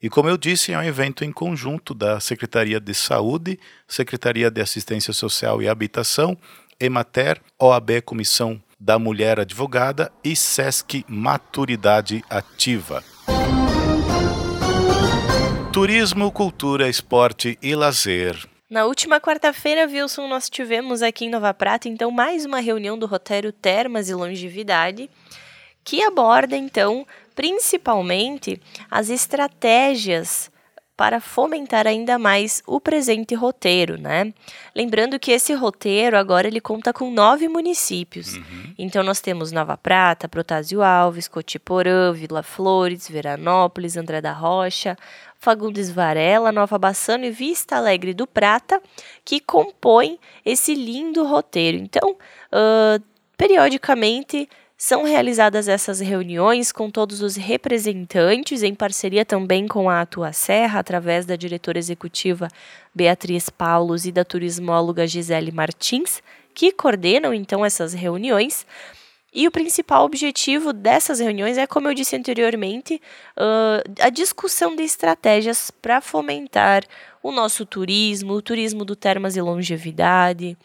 E 0.00 0.08
como 0.08 0.30
eu 0.30 0.38
disse, 0.38 0.72
é 0.72 0.78
um 0.78 0.82
evento 0.82 1.26
em 1.26 1.32
conjunto 1.32 1.92
da 1.92 2.20
Secretaria 2.20 2.80
de 2.80 2.94
Saúde, 2.94 3.58
Secretaria 3.86 4.50
de 4.50 4.62
Assistência 4.62 5.12
Social 5.12 5.60
e 5.60 5.68
Habitação, 5.68 6.38
Emater, 6.78 7.40
OAB 7.58 8.02
Comissão 8.04 8.62
da 8.78 8.98
Mulher 8.98 9.40
Advogada 9.40 10.12
e 10.22 10.36
SESC 10.36 11.04
Maturidade 11.08 12.22
Ativa. 12.28 13.02
Turismo, 15.72 16.30
cultura, 16.30 16.88
esporte 16.88 17.58
e 17.62 17.74
lazer. 17.74 18.36
Na 18.68 18.84
última 18.84 19.20
quarta-feira, 19.20 19.86
Wilson, 19.86 20.26
nós 20.26 20.50
tivemos 20.50 21.02
aqui 21.02 21.26
em 21.26 21.30
Nova 21.30 21.54
Prata, 21.54 21.88
então, 21.88 22.10
mais 22.10 22.44
uma 22.44 22.60
reunião 22.60 22.98
do 22.98 23.06
roteiro 23.06 23.52
Termas 23.52 24.08
e 24.08 24.14
Longevidade, 24.14 25.08
que 25.84 26.02
aborda, 26.02 26.56
então, 26.56 27.06
principalmente 27.34 28.60
as 28.90 29.08
estratégias 29.08 30.50
para 30.96 31.20
fomentar 31.20 31.86
ainda 31.86 32.18
mais 32.18 32.62
o 32.66 32.80
presente 32.80 33.34
roteiro, 33.34 34.00
né? 34.00 34.32
Lembrando 34.74 35.18
que 35.18 35.30
esse 35.30 35.52
roteiro 35.52 36.16
agora 36.16 36.46
ele 36.46 36.60
conta 36.60 36.92
com 36.92 37.10
nove 37.10 37.48
municípios. 37.48 38.36
Uhum. 38.36 38.74
Então 38.78 39.02
nós 39.02 39.20
temos 39.20 39.52
Nova 39.52 39.76
Prata, 39.76 40.28
Protásio 40.28 40.82
Alves, 40.82 41.28
Cotiporã, 41.28 42.12
Vila 42.12 42.42
Flores, 42.42 43.08
Veranópolis, 43.08 43.96
André 43.96 44.22
da 44.22 44.32
Rocha, 44.32 44.96
Fagundes 45.38 45.90
Varela, 45.90 46.50
Nova 46.50 46.78
Bassano 46.78 47.26
e 47.26 47.30
Vista 47.30 47.76
Alegre 47.76 48.14
do 48.14 48.26
Prata, 48.26 48.80
que 49.22 49.38
compõem 49.38 50.18
esse 50.44 50.74
lindo 50.74 51.24
roteiro. 51.26 51.76
Então, 51.76 52.12
uh, 52.12 53.02
periodicamente 53.36 54.48
são 54.76 55.04
realizadas 55.04 55.68
essas 55.68 56.00
reuniões 56.00 56.70
com 56.70 56.90
todos 56.90 57.22
os 57.22 57.34
representantes, 57.34 58.62
em 58.62 58.74
parceria 58.74 59.24
também 59.24 59.66
com 59.66 59.88
a 59.88 60.02
Atua 60.02 60.32
Serra, 60.32 60.80
através 60.80 61.24
da 61.24 61.34
diretora 61.34 61.78
executiva 61.78 62.48
Beatriz 62.94 63.48
Paulos 63.48 64.04
e 64.04 64.12
da 64.12 64.24
turismóloga 64.24 65.06
Gisele 65.06 65.50
Martins, 65.50 66.22
que 66.54 66.72
coordenam 66.72 67.32
então 67.32 67.64
essas 67.64 67.94
reuniões. 67.94 68.66
E 69.32 69.46
o 69.46 69.50
principal 69.50 70.04
objetivo 70.04 70.72
dessas 70.72 71.20
reuniões 71.20 71.58
é, 71.58 71.66
como 71.66 71.88
eu 71.88 71.94
disse 71.94 72.16
anteriormente, 72.16 73.00
uh, 73.36 73.82
a 74.00 74.08
discussão 74.08 74.74
de 74.74 74.82
estratégias 74.82 75.70
para 75.70 76.00
fomentar 76.00 76.84
o 77.22 77.30
nosso 77.30 77.66
turismo, 77.66 78.34
o 78.34 78.40
turismo 78.40 78.84
do 78.84 78.96
Termas 78.96 79.36
e 79.36 79.40
Longevidade, 79.42 80.56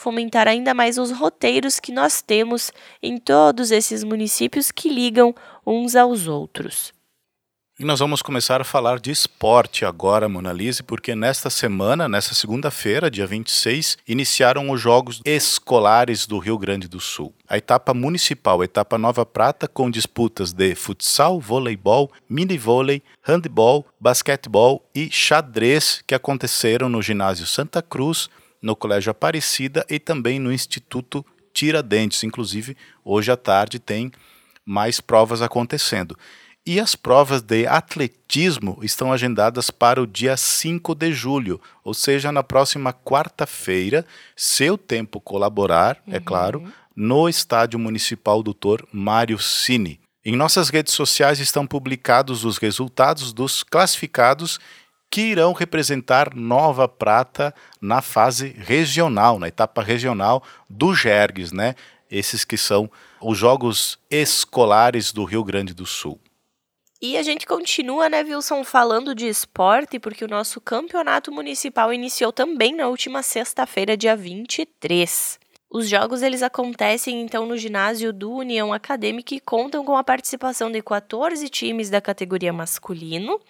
fomentar 0.00 0.48
ainda 0.48 0.72
mais 0.72 0.96
os 0.96 1.12
roteiros 1.12 1.78
que 1.78 1.92
nós 1.92 2.22
temos 2.22 2.72
em 3.02 3.18
todos 3.18 3.70
esses 3.70 4.02
municípios 4.02 4.70
que 4.70 4.88
ligam 4.88 5.34
uns 5.66 5.94
aos 5.94 6.26
outros. 6.26 6.90
E 7.78 7.84
nós 7.84 7.98
vamos 7.98 8.22
começar 8.22 8.62
a 8.62 8.64
falar 8.64 8.98
de 8.98 9.10
esporte 9.10 9.84
agora, 9.84 10.28
Monalise, 10.28 10.82
porque 10.82 11.14
nesta 11.14 11.50
semana, 11.50 12.08
nesta 12.08 12.34
segunda-feira, 12.34 13.10
dia 13.10 13.26
26, 13.26 13.98
iniciaram 14.08 14.70
os 14.70 14.80
Jogos 14.80 15.20
Escolares 15.24 16.26
do 16.26 16.38
Rio 16.38 16.58
Grande 16.58 16.88
do 16.88 17.00
Sul. 17.00 17.34
A 17.48 17.58
etapa 17.58 17.92
municipal, 17.92 18.60
a 18.60 18.64
etapa 18.64 18.96
Nova 18.96 19.26
Prata, 19.26 19.68
com 19.68 19.90
disputas 19.90 20.52
de 20.52 20.74
futsal, 20.74 21.40
voleibol, 21.40 22.10
mini-vôlei, 22.28 23.02
handebol, 23.26 23.86
basquetebol 23.98 24.82
e 24.94 25.10
xadrez, 25.10 26.02
que 26.06 26.14
aconteceram 26.14 26.88
no 26.88 27.02
ginásio 27.02 27.46
Santa 27.46 27.82
Cruz, 27.82 28.28
no 28.60 28.76
Colégio 28.76 29.10
Aparecida 29.10 29.84
e 29.88 29.98
também 29.98 30.38
no 30.38 30.52
Instituto 30.52 31.24
Tiradentes. 31.52 32.22
Inclusive, 32.24 32.76
hoje 33.04 33.30
à 33.30 33.36
tarde 33.36 33.78
tem 33.78 34.12
mais 34.64 35.00
provas 35.00 35.42
acontecendo. 35.42 36.16
E 36.66 36.78
as 36.78 36.94
provas 36.94 37.40
de 37.40 37.66
atletismo 37.66 38.78
estão 38.82 39.12
agendadas 39.12 39.70
para 39.70 40.00
o 40.00 40.06
dia 40.06 40.36
5 40.36 40.94
de 40.94 41.12
julho, 41.12 41.60
ou 41.82 41.94
seja, 41.94 42.30
na 42.30 42.42
próxima 42.42 42.92
quarta-feira, 42.92 44.04
se 44.36 44.70
o 44.70 44.76
tempo 44.76 45.20
colaborar, 45.20 45.96
é 46.06 46.10
uhum. 46.10 46.16
é 46.16 46.20
claro, 46.20 46.72
no 46.94 47.28
Estádio 47.28 47.78
Municipal 47.78 48.42
Doutor 48.42 48.86
Mário 48.92 49.38
Cine. 49.38 49.98
Em 50.22 50.36
nossas 50.36 50.68
redes 50.68 50.92
sociais 50.92 51.40
estão 51.40 51.66
publicados 51.66 52.44
os 52.44 52.58
resultados 52.58 53.32
dos 53.32 53.62
classificados 53.62 54.60
que 55.10 55.22
irão 55.22 55.52
representar 55.52 56.34
Nova 56.34 56.86
Prata 56.86 57.52
na 57.80 58.00
fase 58.00 58.54
regional, 58.56 59.38
na 59.38 59.48
etapa 59.48 59.82
regional 59.82 60.42
do 60.68 60.94
Jergues, 60.94 61.50
né? 61.50 61.74
Esses 62.08 62.44
que 62.44 62.56
são 62.56 62.90
os 63.20 63.36
Jogos 63.36 63.98
Escolares 64.08 65.12
do 65.12 65.24
Rio 65.24 65.42
Grande 65.42 65.74
do 65.74 65.84
Sul. 65.84 66.20
E 67.02 67.16
a 67.16 67.22
gente 67.22 67.46
continua, 67.46 68.10
né, 68.10 68.22
Wilson, 68.22 68.62
falando 68.62 69.14
de 69.14 69.26
esporte, 69.26 69.98
porque 69.98 70.22
o 70.24 70.28
nosso 70.28 70.60
campeonato 70.60 71.32
municipal 71.32 71.92
iniciou 71.94 72.30
também 72.30 72.76
na 72.76 72.88
última 72.88 73.22
sexta-feira, 73.22 73.96
dia 73.96 74.14
23. 74.14 75.39
Os 75.72 75.88
jogos 75.88 76.20
eles 76.20 76.42
acontecem 76.42 77.22
então 77.22 77.46
no 77.46 77.56
ginásio 77.56 78.12
do 78.12 78.32
União 78.32 78.72
Acadêmica 78.72 79.36
e 79.36 79.38
contam 79.38 79.84
com 79.84 79.96
a 79.96 80.02
participação 80.02 80.68
de 80.68 80.82
14 80.82 81.48
times 81.48 81.88
da 81.88 82.00
categoria 82.00 82.52
masculino 82.52 83.40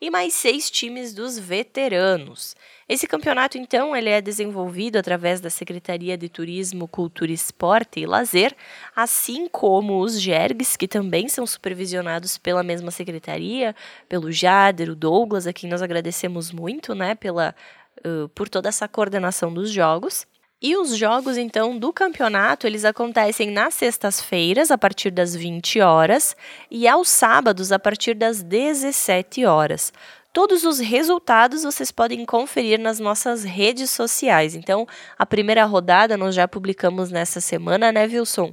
e 0.00 0.10
mais 0.10 0.34
seis 0.34 0.68
times 0.68 1.14
dos 1.14 1.38
veteranos. 1.38 2.56
Esse 2.88 3.06
campeonato, 3.06 3.56
então, 3.56 3.94
ele 3.94 4.08
é 4.10 4.20
desenvolvido 4.20 4.96
através 4.96 5.40
da 5.40 5.50
Secretaria 5.50 6.18
de 6.18 6.28
Turismo, 6.28 6.88
Cultura, 6.88 7.30
Esporte 7.30 8.00
e 8.00 8.06
Lazer, 8.06 8.56
assim 8.96 9.46
como 9.46 10.00
os 10.00 10.20
GERGs, 10.20 10.76
que 10.76 10.88
também 10.88 11.28
são 11.28 11.46
supervisionados 11.46 12.38
pela 12.38 12.64
mesma 12.64 12.90
secretaria, 12.90 13.76
pelo 14.08 14.32
Jader, 14.32 14.90
o 14.90 14.96
Douglas, 14.96 15.46
a 15.46 15.52
quem 15.52 15.70
nós 15.70 15.80
agradecemos 15.80 16.50
muito, 16.50 16.92
né, 16.92 17.14
pela, 17.14 17.54
uh, 18.04 18.28
por 18.30 18.48
toda 18.48 18.68
essa 18.68 18.88
coordenação 18.88 19.54
dos 19.54 19.70
jogos. 19.70 20.26
E 20.60 20.76
os 20.76 20.96
jogos, 20.96 21.36
então, 21.36 21.78
do 21.78 21.92
campeonato, 21.92 22.66
eles 22.66 22.84
acontecem 22.84 23.48
nas 23.48 23.74
sextas-feiras, 23.74 24.72
a 24.72 24.76
partir 24.76 25.12
das 25.12 25.32
20 25.32 25.80
horas, 25.80 26.34
e 26.68 26.88
aos 26.88 27.08
sábados, 27.08 27.70
a 27.70 27.78
partir 27.78 28.14
das 28.14 28.42
17 28.42 29.44
horas. 29.44 29.92
Todos 30.32 30.64
os 30.64 30.80
resultados 30.80 31.62
vocês 31.62 31.92
podem 31.92 32.24
conferir 32.24 32.80
nas 32.80 32.98
nossas 32.98 33.44
redes 33.44 33.90
sociais. 33.90 34.56
Então, 34.56 34.84
a 35.16 35.24
primeira 35.24 35.64
rodada 35.64 36.16
nós 36.16 36.34
já 36.34 36.48
publicamos 36.48 37.12
nessa 37.12 37.40
semana, 37.40 37.92
né, 37.92 38.04
Wilson? 38.06 38.52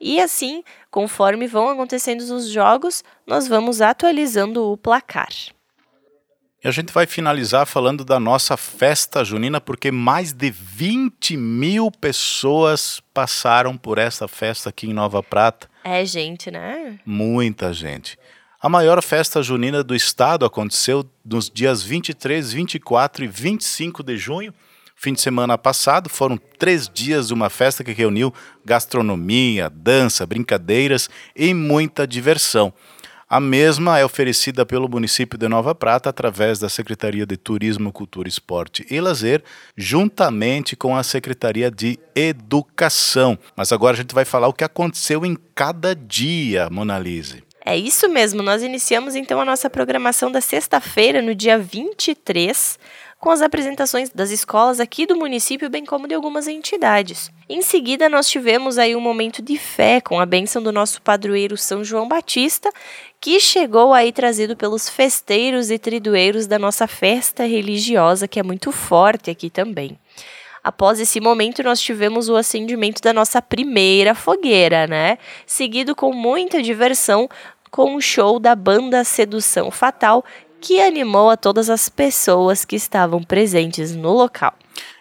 E 0.00 0.20
assim, 0.20 0.64
conforme 0.90 1.46
vão 1.46 1.68
acontecendo 1.68 2.22
os 2.22 2.48
jogos, 2.48 3.04
nós 3.26 3.46
vamos 3.46 3.82
atualizando 3.82 4.72
o 4.72 4.78
placar. 4.78 5.28
E 6.64 6.68
a 6.68 6.70
gente 6.70 6.94
vai 6.94 7.06
finalizar 7.06 7.66
falando 7.66 8.06
da 8.06 8.18
nossa 8.18 8.56
festa 8.56 9.22
junina, 9.22 9.60
porque 9.60 9.90
mais 9.90 10.32
de 10.32 10.50
20 10.50 11.36
mil 11.36 11.90
pessoas 11.90 13.02
passaram 13.12 13.76
por 13.76 13.98
essa 13.98 14.26
festa 14.26 14.70
aqui 14.70 14.86
em 14.86 14.94
Nova 14.94 15.22
Prata. 15.22 15.68
É 15.84 16.02
gente, 16.06 16.50
né? 16.50 16.98
Muita 17.04 17.70
gente. 17.74 18.18
A 18.62 18.66
maior 18.70 19.02
festa 19.02 19.42
junina 19.42 19.84
do 19.84 19.94
estado 19.94 20.46
aconteceu 20.46 21.04
nos 21.22 21.50
dias 21.50 21.82
23, 21.82 22.54
24 22.54 23.24
e 23.24 23.28
25 23.28 24.02
de 24.02 24.16
junho. 24.16 24.54
Fim 24.96 25.12
de 25.12 25.20
semana 25.20 25.58
passado 25.58 26.08
foram 26.08 26.38
três 26.58 26.88
dias 26.88 27.28
de 27.28 27.34
uma 27.34 27.50
festa 27.50 27.84
que 27.84 27.92
reuniu 27.92 28.32
gastronomia, 28.64 29.68
dança, 29.68 30.24
brincadeiras 30.24 31.10
e 31.36 31.52
muita 31.52 32.06
diversão. 32.06 32.72
A 33.28 33.40
mesma 33.40 33.98
é 33.98 34.04
oferecida 34.04 34.66
pelo 34.66 34.88
município 34.88 35.38
de 35.38 35.48
Nova 35.48 35.74
Prata 35.74 36.10
através 36.10 36.58
da 36.58 36.68
Secretaria 36.68 37.24
de 37.24 37.36
Turismo, 37.36 37.92
Cultura, 37.92 38.28
Esporte 38.28 38.86
e 38.90 39.00
Lazer, 39.00 39.42
juntamente 39.76 40.76
com 40.76 40.96
a 40.96 41.02
Secretaria 41.02 41.70
de 41.70 41.98
Educação. 42.14 43.38
Mas 43.56 43.72
agora 43.72 43.94
a 43.94 43.96
gente 43.96 44.14
vai 44.14 44.24
falar 44.24 44.48
o 44.48 44.52
que 44.52 44.64
aconteceu 44.64 45.24
em 45.24 45.36
cada 45.54 45.94
dia, 45.94 46.68
Monalise. 46.70 47.42
É 47.66 47.74
isso 47.74 48.10
mesmo, 48.10 48.42
nós 48.42 48.62
iniciamos 48.62 49.14
então 49.14 49.40
a 49.40 49.44
nossa 49.44 49.70
programação 49.70 50.30
da 50.30 50.42
sexta-feira, 50.42 51.22
no 51.22 51.34
dia 51.34 51.58
23, 51.58 52.78
com 53.18 53.30
as 53.30 53.40
apresentações 53.40 54.10
das 54.10 54.30
escolas 54.30 54.80
aqui 54.80 55.06
do 55.06 55.16
município, 55.16 55.70
bem 55.70 55.82
como 55.82 56.06
de 56.06 56.12
algumas 56.12 56.46
entidades. 56.46 57.30
Em 57.48 57.62
seguida, 57.62 58.06
nós 58.06 58.28
tivemos 58.28 58.76
aí 58.76 58.94
um 58.94 59.00
momento 59.00 59.40
de 59.40 59.56
fé 59.56 59.98
com 59.98 60.20
a 60.20 60.26
bênção 60.26 60.62
do 60.62 60.70
nosso 60.70 61.00
padroeiro 61.00 61.56
São 61.56 61.82
João 61.82 62.06
Batista, 62.06 62.70
que 63.18 63.40
chegou 63.40 63.94
aí 63.94 64.12
trazido 64.12 64.54
pelos 64.54 64.90
festeiros 64.90 65.70
e 65.70 65.78
tridueiros 65.78 66.46
da 66.46 66.58
nossa 66.58 66.86
festa 66.86 67.46
religiosa, 67.46 68.28
que 68.28 68.38
é 68.38 68.42
muito 68.42 68.70
forte 68.72 69.30
aqui 69.30 69.48
também. 69.48 69.98
Após 70.64 70.98
esse 70.98 71.20
momento, 71.20 71.62
nós 71.62 71.78
tivemos 71.78 72.30
o 72.30 72.36
acendimento 72.36 73.02
da 73.02 73.12
nossa 73.12 73.42
primeira 73.42 74.14
fogueira, 74.14 74.86
né? 74.86 75.18
Seguido 75.44 75.94
com 75.94 76.10
muita 76.10 76.62
diversão 76.62 77.28
com 77.74 77.96
o 77.96 78.00
show 78.00 78.38
da 78.38 78.54
banda 78.54 79.02
Sedução 79.02 79.68
Fatal, 79.68 80.24
que 80.60 80.80
animou 80.80 81.28
a 81.28 81.36
todas 81.36 81.68
as 81.68 81.88
pessoas 81.88 82.64
que 82.64 82.76
estavam 82.76 83.20
presentes 83.20 83.96
no 83.96 84.12
local. 84.12 84.54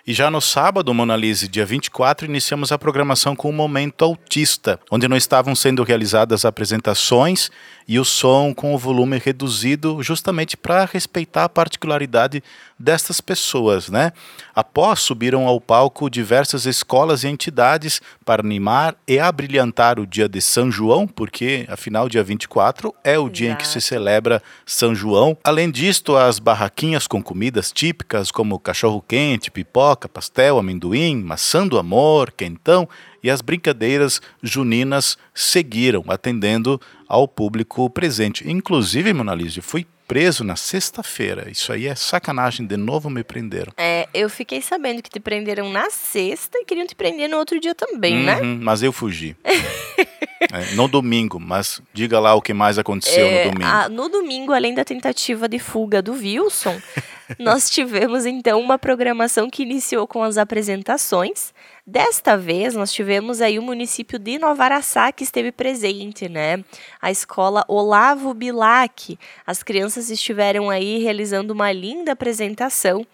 E 0.08 0.12
já 0.12 0.32
no 0.32 0.42
sábado, 0.42 0.92
Monalise, 0.92 1.48
dia 1.48 1.68
24, 1.68 2.26
iniciamos 2.26 2.72
a 2.72 2.80
programação 2.80 3.36
com 3.36 3.48
o 3.48 3.54
Momento 3.54 4.04
Autista, 4.04 4.80
onde 4.90 5.08
não 5.08 5.16
estavam 5.16 5.54
sendo 5.54 5.84
realizadas 5.84 6.46
apresentações 6.46 7.52
e 7.88 8.00
o 8.00 8.04
som 8.04 8.56
com 8.56 8.74
o 8.74 8.78
volume 8.78 9.22
reduzido, 9.24 10.02
justamente 10.02 10.58
para 10.58 10.84
respeitar 10.84 11.44
a 11.44 11.50
particularidade 11.50 12.44
destas 12.84 13.22
pessoas, 13.22 13.90
né? 13.90 14.12
Após 14.54 15.00
subiram 15.00 15.48
ao 15.48 15.62
palco 15.62 16.10
diversas 16.10 16.66
escolas 16.66 17.24
e 17.24 17.30
entidades 17.30 18.02
para 18.26 18.42
animar 18.42 18.96
e 19.08 19.18
abrilhantar 19.18 20.00
o 20.00 20.06
dia 20.06 20.28
de 20.28 20.42
São 20.42 20.70
João, 20.70 21.08
porque 21.08 21.66
afinal 21.70 22.10
dia 22.10 22.24
24 22.24 22.94
é 23.04 23.18
o 23.18 23.30
dia 23.30 23.52
em 23.52 23.56
que 23.56 23.68
se 23.68 23.80
celebra 23.80 24.44
São 24.66 24.94
João. 24.94 25.38
Além 25.44 25.72
disto, 25.72 26.18
as 26.18 26.40
barraquinhas 26.40 27.08
com 27.08 27.24
comidas 27.24 27.72
típicas 27.72 28.30
como 28.30 28.60
cachorro 28.60 29.02
quente, 29.02 29.50
pipoca, 29.50 30.10
pastel, 30.10 30.60
amendoim, 30.60 31.16
maçã 31.24 31.66
do 31.66 31.80
amor, 31.80 32.32
quentão 32.32 32.88
e 33.24 33.30
as 33.30 33.42
brincadeiras 33.42 34.22
juninas 34.42 35.18
seguiram, 35.34 36.04
atendendo 36.10 36.80
ao 37.08 37.28
público 37.28 37.90
presente. 37.90 38.48
Inclusive, 38.50 39.14
Monalise, 39.14 39.62
fui 39.62 39.88
preso 40.14 40.44
na 40.44 40.56
sexta-feira. 40.56 41.50
Isso 41.50 41.74
aí 41.74 41.88
é 41.88 41.96
sacanagem, 41.96 42.68
de 42.68 42.78
novo 42.78 43.10
me 43.10 43.24
prenderam. 43.24 43.74
É, 43.76 44.08
eu 44.14 44.30
fiquei 44.30 44.62
sabendo 44.62 45.02
que 45.02 45.10
te 45.10 45.20
prenderam 45.20 45.72
na 45.72 45.90
sexta 45.90 46.60
e 46.60 46.66
queriam 46.66 46.86
te 46.86 46.94
prender 46.94 47.28
no 47.28 47.38
outro 47.38 47.60
dia 47.60 47.74
também, 47.74 48.18
né? 48.18 48.36
uhum, 48.36 48.58
né? 48.58 48.60
Mas 48.62 48.84
eu 48.84 48.94
fugi. 48.94 49.36
é, 49.44 50.76
no 50.76 50.88
domingo, 50.88 51.40
mas 51.40 51.82
diga 51.92 52.20
lá 52.20 52.36
o 52.36 52.44
que 52.44 52.54
mais 52.54 52.78
aconteceu 52.78 53.26
é, 53.26 53.46
no 53.46 53.52
domingo. 53.54 53.72
A, 53.72 53.90
no 53.90 54.08
domingo, 54.08 54.54
além 54.54 54.76
da 54.76 54.86
tentativa 54.86 55.50
de 55.50 55.58
fuga 55.58 56.00
do 56.00 56.14
Wilson, 56.14 56.80
nós 57.40 57.68
tivemos 57.72 58.28
então 58.28 58.62
uma 58.62 58.78
programação 58.78 59.50
que 59.50 59.64
iniciou 59.64 60.06
com 60.06 60.22
as 60.22 60.38
apresentações 60.38 61.52
Desta 61.86 62.38
vez, 62.38 62.74
nós 62.76 62.94
tivemos 62.94 63.42
aí 63.42 63.60
o 63.60 63.62
município 63.62 64.18
de 64.18 64.40
Nova 64.40 64.64
Araçá 64.64 65.12
que 65.12 65.26
esteve 65.26 65.52
presente, 65.52 66.30
né? 66.30 66.64
A 67.02 67.12
escola 67.12 67.66
Olavo 67.68 68.34
Bilac. 68.34 69.20
As 69.46 69.62
crianças 69.62 70.10
estiveram 70.10 70.70
aí 70.70 71.04
realizando 71.04 71.52
uma 71.52 71.74
linda 71.74 72.14
apresentação. 72.14 73.06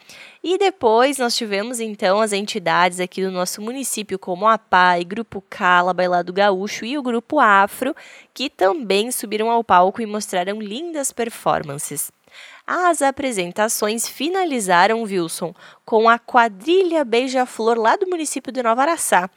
E 0.43 0.55
depois 0.59 1.17
nós 1.17 1.35
tivemos 1.35 1.79
então 1.79 2.21
as 2.21 2.31
entidades 2.31 2.99
aqui 2.99 3.23
do 3.23 3.31
nosso 3.31 3.59
município, 3.59 4.19
como 4.19 4.47
a 4.47 4.59
PAI, 4.59 5.03
Grupo 5.03 5.43
Cala, 5.49 5.91
Bailado 5.91 6.31
Gaúcho 6.31 6.85
e 6.85 6.95
o 6.95 7.01
Grupo 7.01 7.39
Afro, 7.39 7.95
que 8.35 8.51
também 8.51 9.11
subiram 9.11 9.49
ao 9.49 9.63
palco 9.63 9.99
e 9.99 10.05
mostraram 10.05 10.61
lindas 10.61 11.11
performances. 11.11 12.11
As 12.71 13.01
apresentações 13.01 14.07
finalizaram, 14.07 15.01
Wilson, 15.01 15.55
com 15.83 16.07
a 16.07 16.19
quadrilha 16.19 17.03
Beija-Flor 17.03 17.79
lá 17.79 17.95
do 17.95 18.05
município 18.05 18.53
de 18.53 18.61
Nova 18.61 18.83
Araçá. 18.83 19.27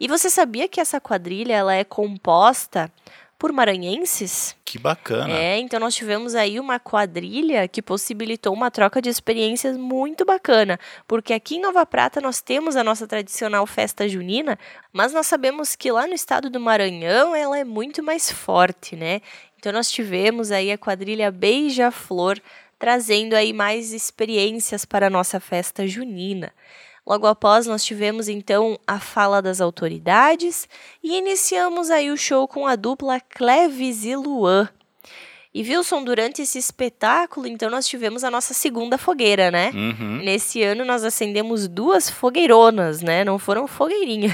E 0.00 0.08
você 0.08 0.28
sabia 0.28 0.66
que 0.66 0.80
essa 0.80 1.00
quadrilha 1.00 1.54
ela 1.54 1.72
é 1.72 1.84
composta 1.84 2.92
por 3.38 3.52
maranhenses? 3.52 4.56
Que 4.64 4.76
bacana. 4.76 5.32
É, 5.32 5.56
então 5.60 5.78
nós 5.78 5.94
tivemos 5.94 6.34
aí 6.34 6.58
uma 6.58 6.80
quadrilha 6.80 7.68
que 7.68 7.80
possibilitou 7.80 8.52
uma 8.52 8.72
troca 8.72 9.00
de 9.00 9.08
experiências 9.08 9.76
muito 9.76 10.24
bacana, 10.24 10.76
porque 11.06 11.32
aqui 11.32 11.58
em 11.58 11.60
Nova 11.60 11.86
Prata 11.86 12.20
nós 12.20 12.40
temos 12.40 12.74
a 12.74 12.82
nossa 12.82 13.06
tradicional 13.06 13.64
festa 13.68 14.08
junina, 14.08 14.58
mas 14.92 15.12
nós 15.12 15.28
sabemos 15.28 15.76
que 15.76 15.92
lá 15.92 16.08
no 16.08 16.12
estado 16.12 16.50
do 16.50 16.58
Maranhão 16.58 17.36
ela 17.36 17.56
é 17.56 17.62
muito 17.62 18.02
mais 18.02 18.32
forte, 18.32 18.96
né? 18.96 19.20
Então 19.56 19.72
nós 19.72 19.88
tivemos 19.88 20.50
aí 20.50 20.72
a 20.72 20.78
quadrilha 20.78 21.30
Beija-Flor 21.30 22.40
trazendo 22.80 23.34
aí 23.34 23.52
mais 23.52 23.92
experiências 23.92 24.86
para 24.86 25.06
a 25.08 25.10
nossa 25.10 25.38
festa 25.38 25.86
junina. 25.86 26.50
Logo 27.06 27.26
após, 27.26 27.66
nós 27.66 27.84
tivemos 27.84 28.26
então 28.26 28.78
a 28.86 28.98
fala 28.98 29.42
das 29.42 29.60
autoridades 29.60 30.66
e 31.04 31.18
iniciamos 31.18 31.90
aí 31.90 32.10
o 32.10 32.16
show 32.16 32.48
com 32.48 32.66
a 32.66 32.76
dupla 32.76 33.20
Cleves 33.20 34.04
e 34.04 34.16
Luan. 34.16 34.66
E 35.52 35.62
Wilson, 35.62 36.04
durante 36.04 36.40
esse 36.40 36.58
espetáculo, 36.58 37.46
então 37.46 37.68
nós 37.68 37.86
tivemos 37.86 38.24
a 38.24 38.30
nossa 38.30 38.54
segunda 38.54 38.96
fogueira, 38.96 39.50
né? 39.50 39.72
Uhum. 39.74 40.22
Nesse 40.22 40.62
ano 40.62 40.84
nós 40.84 41.04
acendemos 41.04 41.68
duas 41.68 42.08
fogueironas, 42.08 43.02
né? 43.02 43.24
Não 43.24 43.38
foram 43.38 43.66
fogueirinhas. 43.66 44.32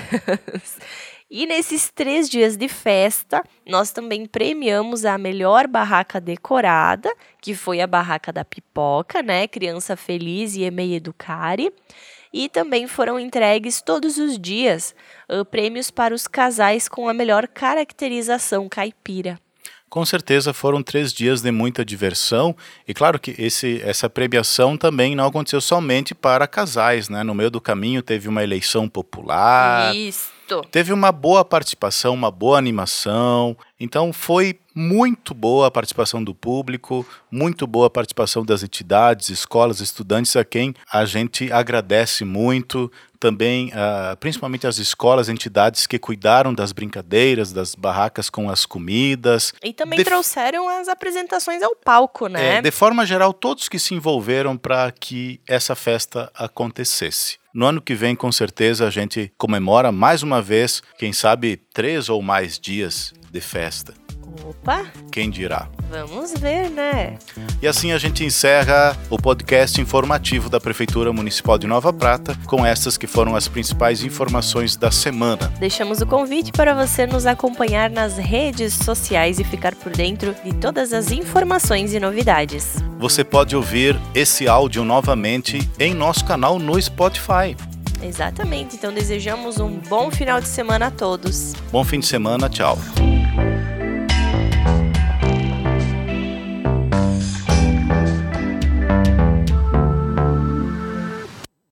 E 1.28 1.44
nesses 1.44 1.90
três 1.90 2.30
dias 2.30 2.56
de 2.56 2.68
festa, 2.68 3.42
nós 3.66 3.90
também 3.90 4.26
premiamos 4.26 5.04
a 5.04 5.18
melhor 5.18 5.66
barraca 5.66 6.20
decorada, 6.20 7.12
que 7.42 7.52
foi 7.52 7.80
a 7.80 7.86
barraca 7.86 8.32
da 8.32 8.44
pipoca, 8.44 9.22
né? 9.22 9.48
Criança 9.48 9.96
Feliz 9.96 10.54
e 10.54 10.62
Emei 10.62 10.94
Educare. 10.94 11.72
E 12.32 12.48
também 12.48 12.86
foram 12.86 13.18
entregues 13.18 13.82
todos 13.82 14.18
os 14.18 14.38
dias 14.38 14.94
prêmios 15.50 15.90
para 15.90 16.14
os 16.14 16.28
casais 16.28 16.88
com 16.88 17.08
a 17.08 17.14
melhor 17.14 17.48
caracterização 17.48 18.68
caipira. 18.68 19.40
Com 19.88 20.04
certeza 20.04 20.52
foram 20.52 20.82
três 20.82 21.12
dias 21.12 21.40
de 21.40 21.50
muita 21.50 21.84
diversão 21.84 22.56
e 22.86 22.92
claro 22.92 23.18
que 23.18 23.34
esse, 23.38 23.80
essa 23.82 24.10
premiação 24.10 24.76
também 24.76 25.14
não 25.14 25.26
aconteceu 25.26 25.60
somente 25.60 26.14
para 26.14 26.46
casais, 26.46 27.08
né? 27.08 27.22
No 27.22 27.34
meio 27.34 27.50
do 27.50 27.60
caminho 27.60 28.02
teve 28.02 28.28
uma 28.28 28.42
eleição 28.42 28.88
popular. 28.88 29.94
Isso. 29.94 30.36
Teve 30.70 30.92
uma 30.92 31.10
boa 31.10 31.44
participação, 31.44 32.14
uma 32.14 32.30
boa 32.30 32.58
animação. 32.58 33.56
Então 33.80 34.12
foi 34.12 34.58
muito 34.76 35.32
boa 35.32 35.68
a 35.68 35.70
participação 35.70 36.22
do 36.22 36.34
público, 36.34 37.06
muito 37.30 37.66
boa 37.66 37.86
a 37.86 37.90
participação 37.90 38.44
das 38.44 38.62
entidades, 38.62 39.30
escolas, 39.30 39.80
estudantes, 39.80 40.36
a 40.36 40.44
quem 40.44 40.74
a 40.92 41.06
gente 41.06 41.50
agradece 41.50 42.26
muito. 42.26 42.92
Também, 43.18 43.68
uh, 43.68 44.14
principalmente 44.18 44.66
as 44.66 44.76
escolas, 44.76 45.30
entidades 45.30 45.86
que 45.86 45.98
cuidaram 45.98 46.52
das 46.52 46.70
brincadeiras, 46.72 47.50
das 47.50 47.74
barracas 47.74 48.28
com 48.28 48.50
as 48.50 48.66
comidas. 48.66 49.54
E 49.64 49.72
também 49.72 49.98
de 49.98 50.04
trouxeram 50.04 50.68
as 50.68 50.86
apresentações 50.86 51.62
ao 51.62 51.74
palco, 51.74 52.26
né? 52.26 52.58
É, 52.58 52.62
de 52.62 52.70
forma 52.70 53.06
geral, 53.06 53.32
todos 53.32 53.70
que 53.70 53.78
se 53.78 53.94
envolveram 53.94 54.58
para 54.58 54.92
que 54.92 55.40
essa 55.48 55.74
festa 55.74 56.30
acontecesse. 56.34 57.38
No 57.54 57.64
ano 57.64 57.80
que 57.80 57.94
vem, 57.94 58.14
com 58.14 58.30
certeza, 58.30 58.86
a 58.86 58.90
gente 58.90 59.32
comemora 59.38 59.90
mais 59.90 60.22
uma 60.22 60.42
vez, 60.42 60.82
quem 60.98 61.14
sabe, 61.14 61.56
três 61.72 62.10
ou 62.10 62.20
mais 62.20 62.58
dias 62.58 63.14
de 63.32 63.40
festa. 63.40 64.05
Opa! 64.44 64.86
Quem 65.10 65.30
dirá? 65.30 65.68
Vamos 65.90 66.34
ver, 66.34 66.68
né? 66.70 67.16
E 67.62 67.66
assim 67.66 67.92
a 67.92 67.98
gente 67.98 68.24
encerra 68.24 68.96
o 69.08 69.16
podcast 69.16 69.80
informativo 69.80 70.50
da 70.50 70.60
Prefeitura 70.60 71.12
Municipal 71.12 71.58
de 71.58 71.66
Nova 71.66 71.92
Prata 71.92 72.36
com 72.46 72.66
essas 72.66 72.98
que 72.98 73.06
foram 73.06 73.36
as 73.36 73.46
principais 73.48 74.02
informações 74.02 74.76
da 74.76 74.90
semana. 74.90 75.52
Deixamos 75.58 76.00
o 76.00 76.06
convite 76.06 76.52
para 76.52 76.74
você 76.74 77.06
nos 77.06 77.24
acompanhar 77.24 77.88
nas 77.88 78.18
redes 78.18 78.74
sociais 78.74 79.38
e 79.38 79.44
ficar 79.44 79.74
por 79.74 79.92
dentro 79.92 80.34
de 80.44 80.52
todas 80.54 80.92
as 80.92 81.12
informações 81.12 81.94
e 81.94 82.00
novidades. 82.00 82.76
Você 82.98 83.22
pode 83.22 83.54
ouvir 83.54 83.96
esse 84.14 84.48
áudio 84.48 84.84
novamente 84.84 85.68
em 85.78 85.94
nosso 85.94 86.24
canal 86.24 86.58
no 86.58 86.80
Spotify. 86.80 87.56
Exatamente, 88.02 88.76
então 88.76 88.92
desejamos 88.92 89.58
um 89.58 89.78
bom 89.88 90.10
final 90.10 90.40
de 90.40 90.48
semana 90.48 90.88
a 90.88 90.90
todos. 90.90 91.54
Bom 91.72 91.82
fim 91.84 92.00
de 92.00 92.06
semana, 92.06 92.48
tchau. 92.48 92.78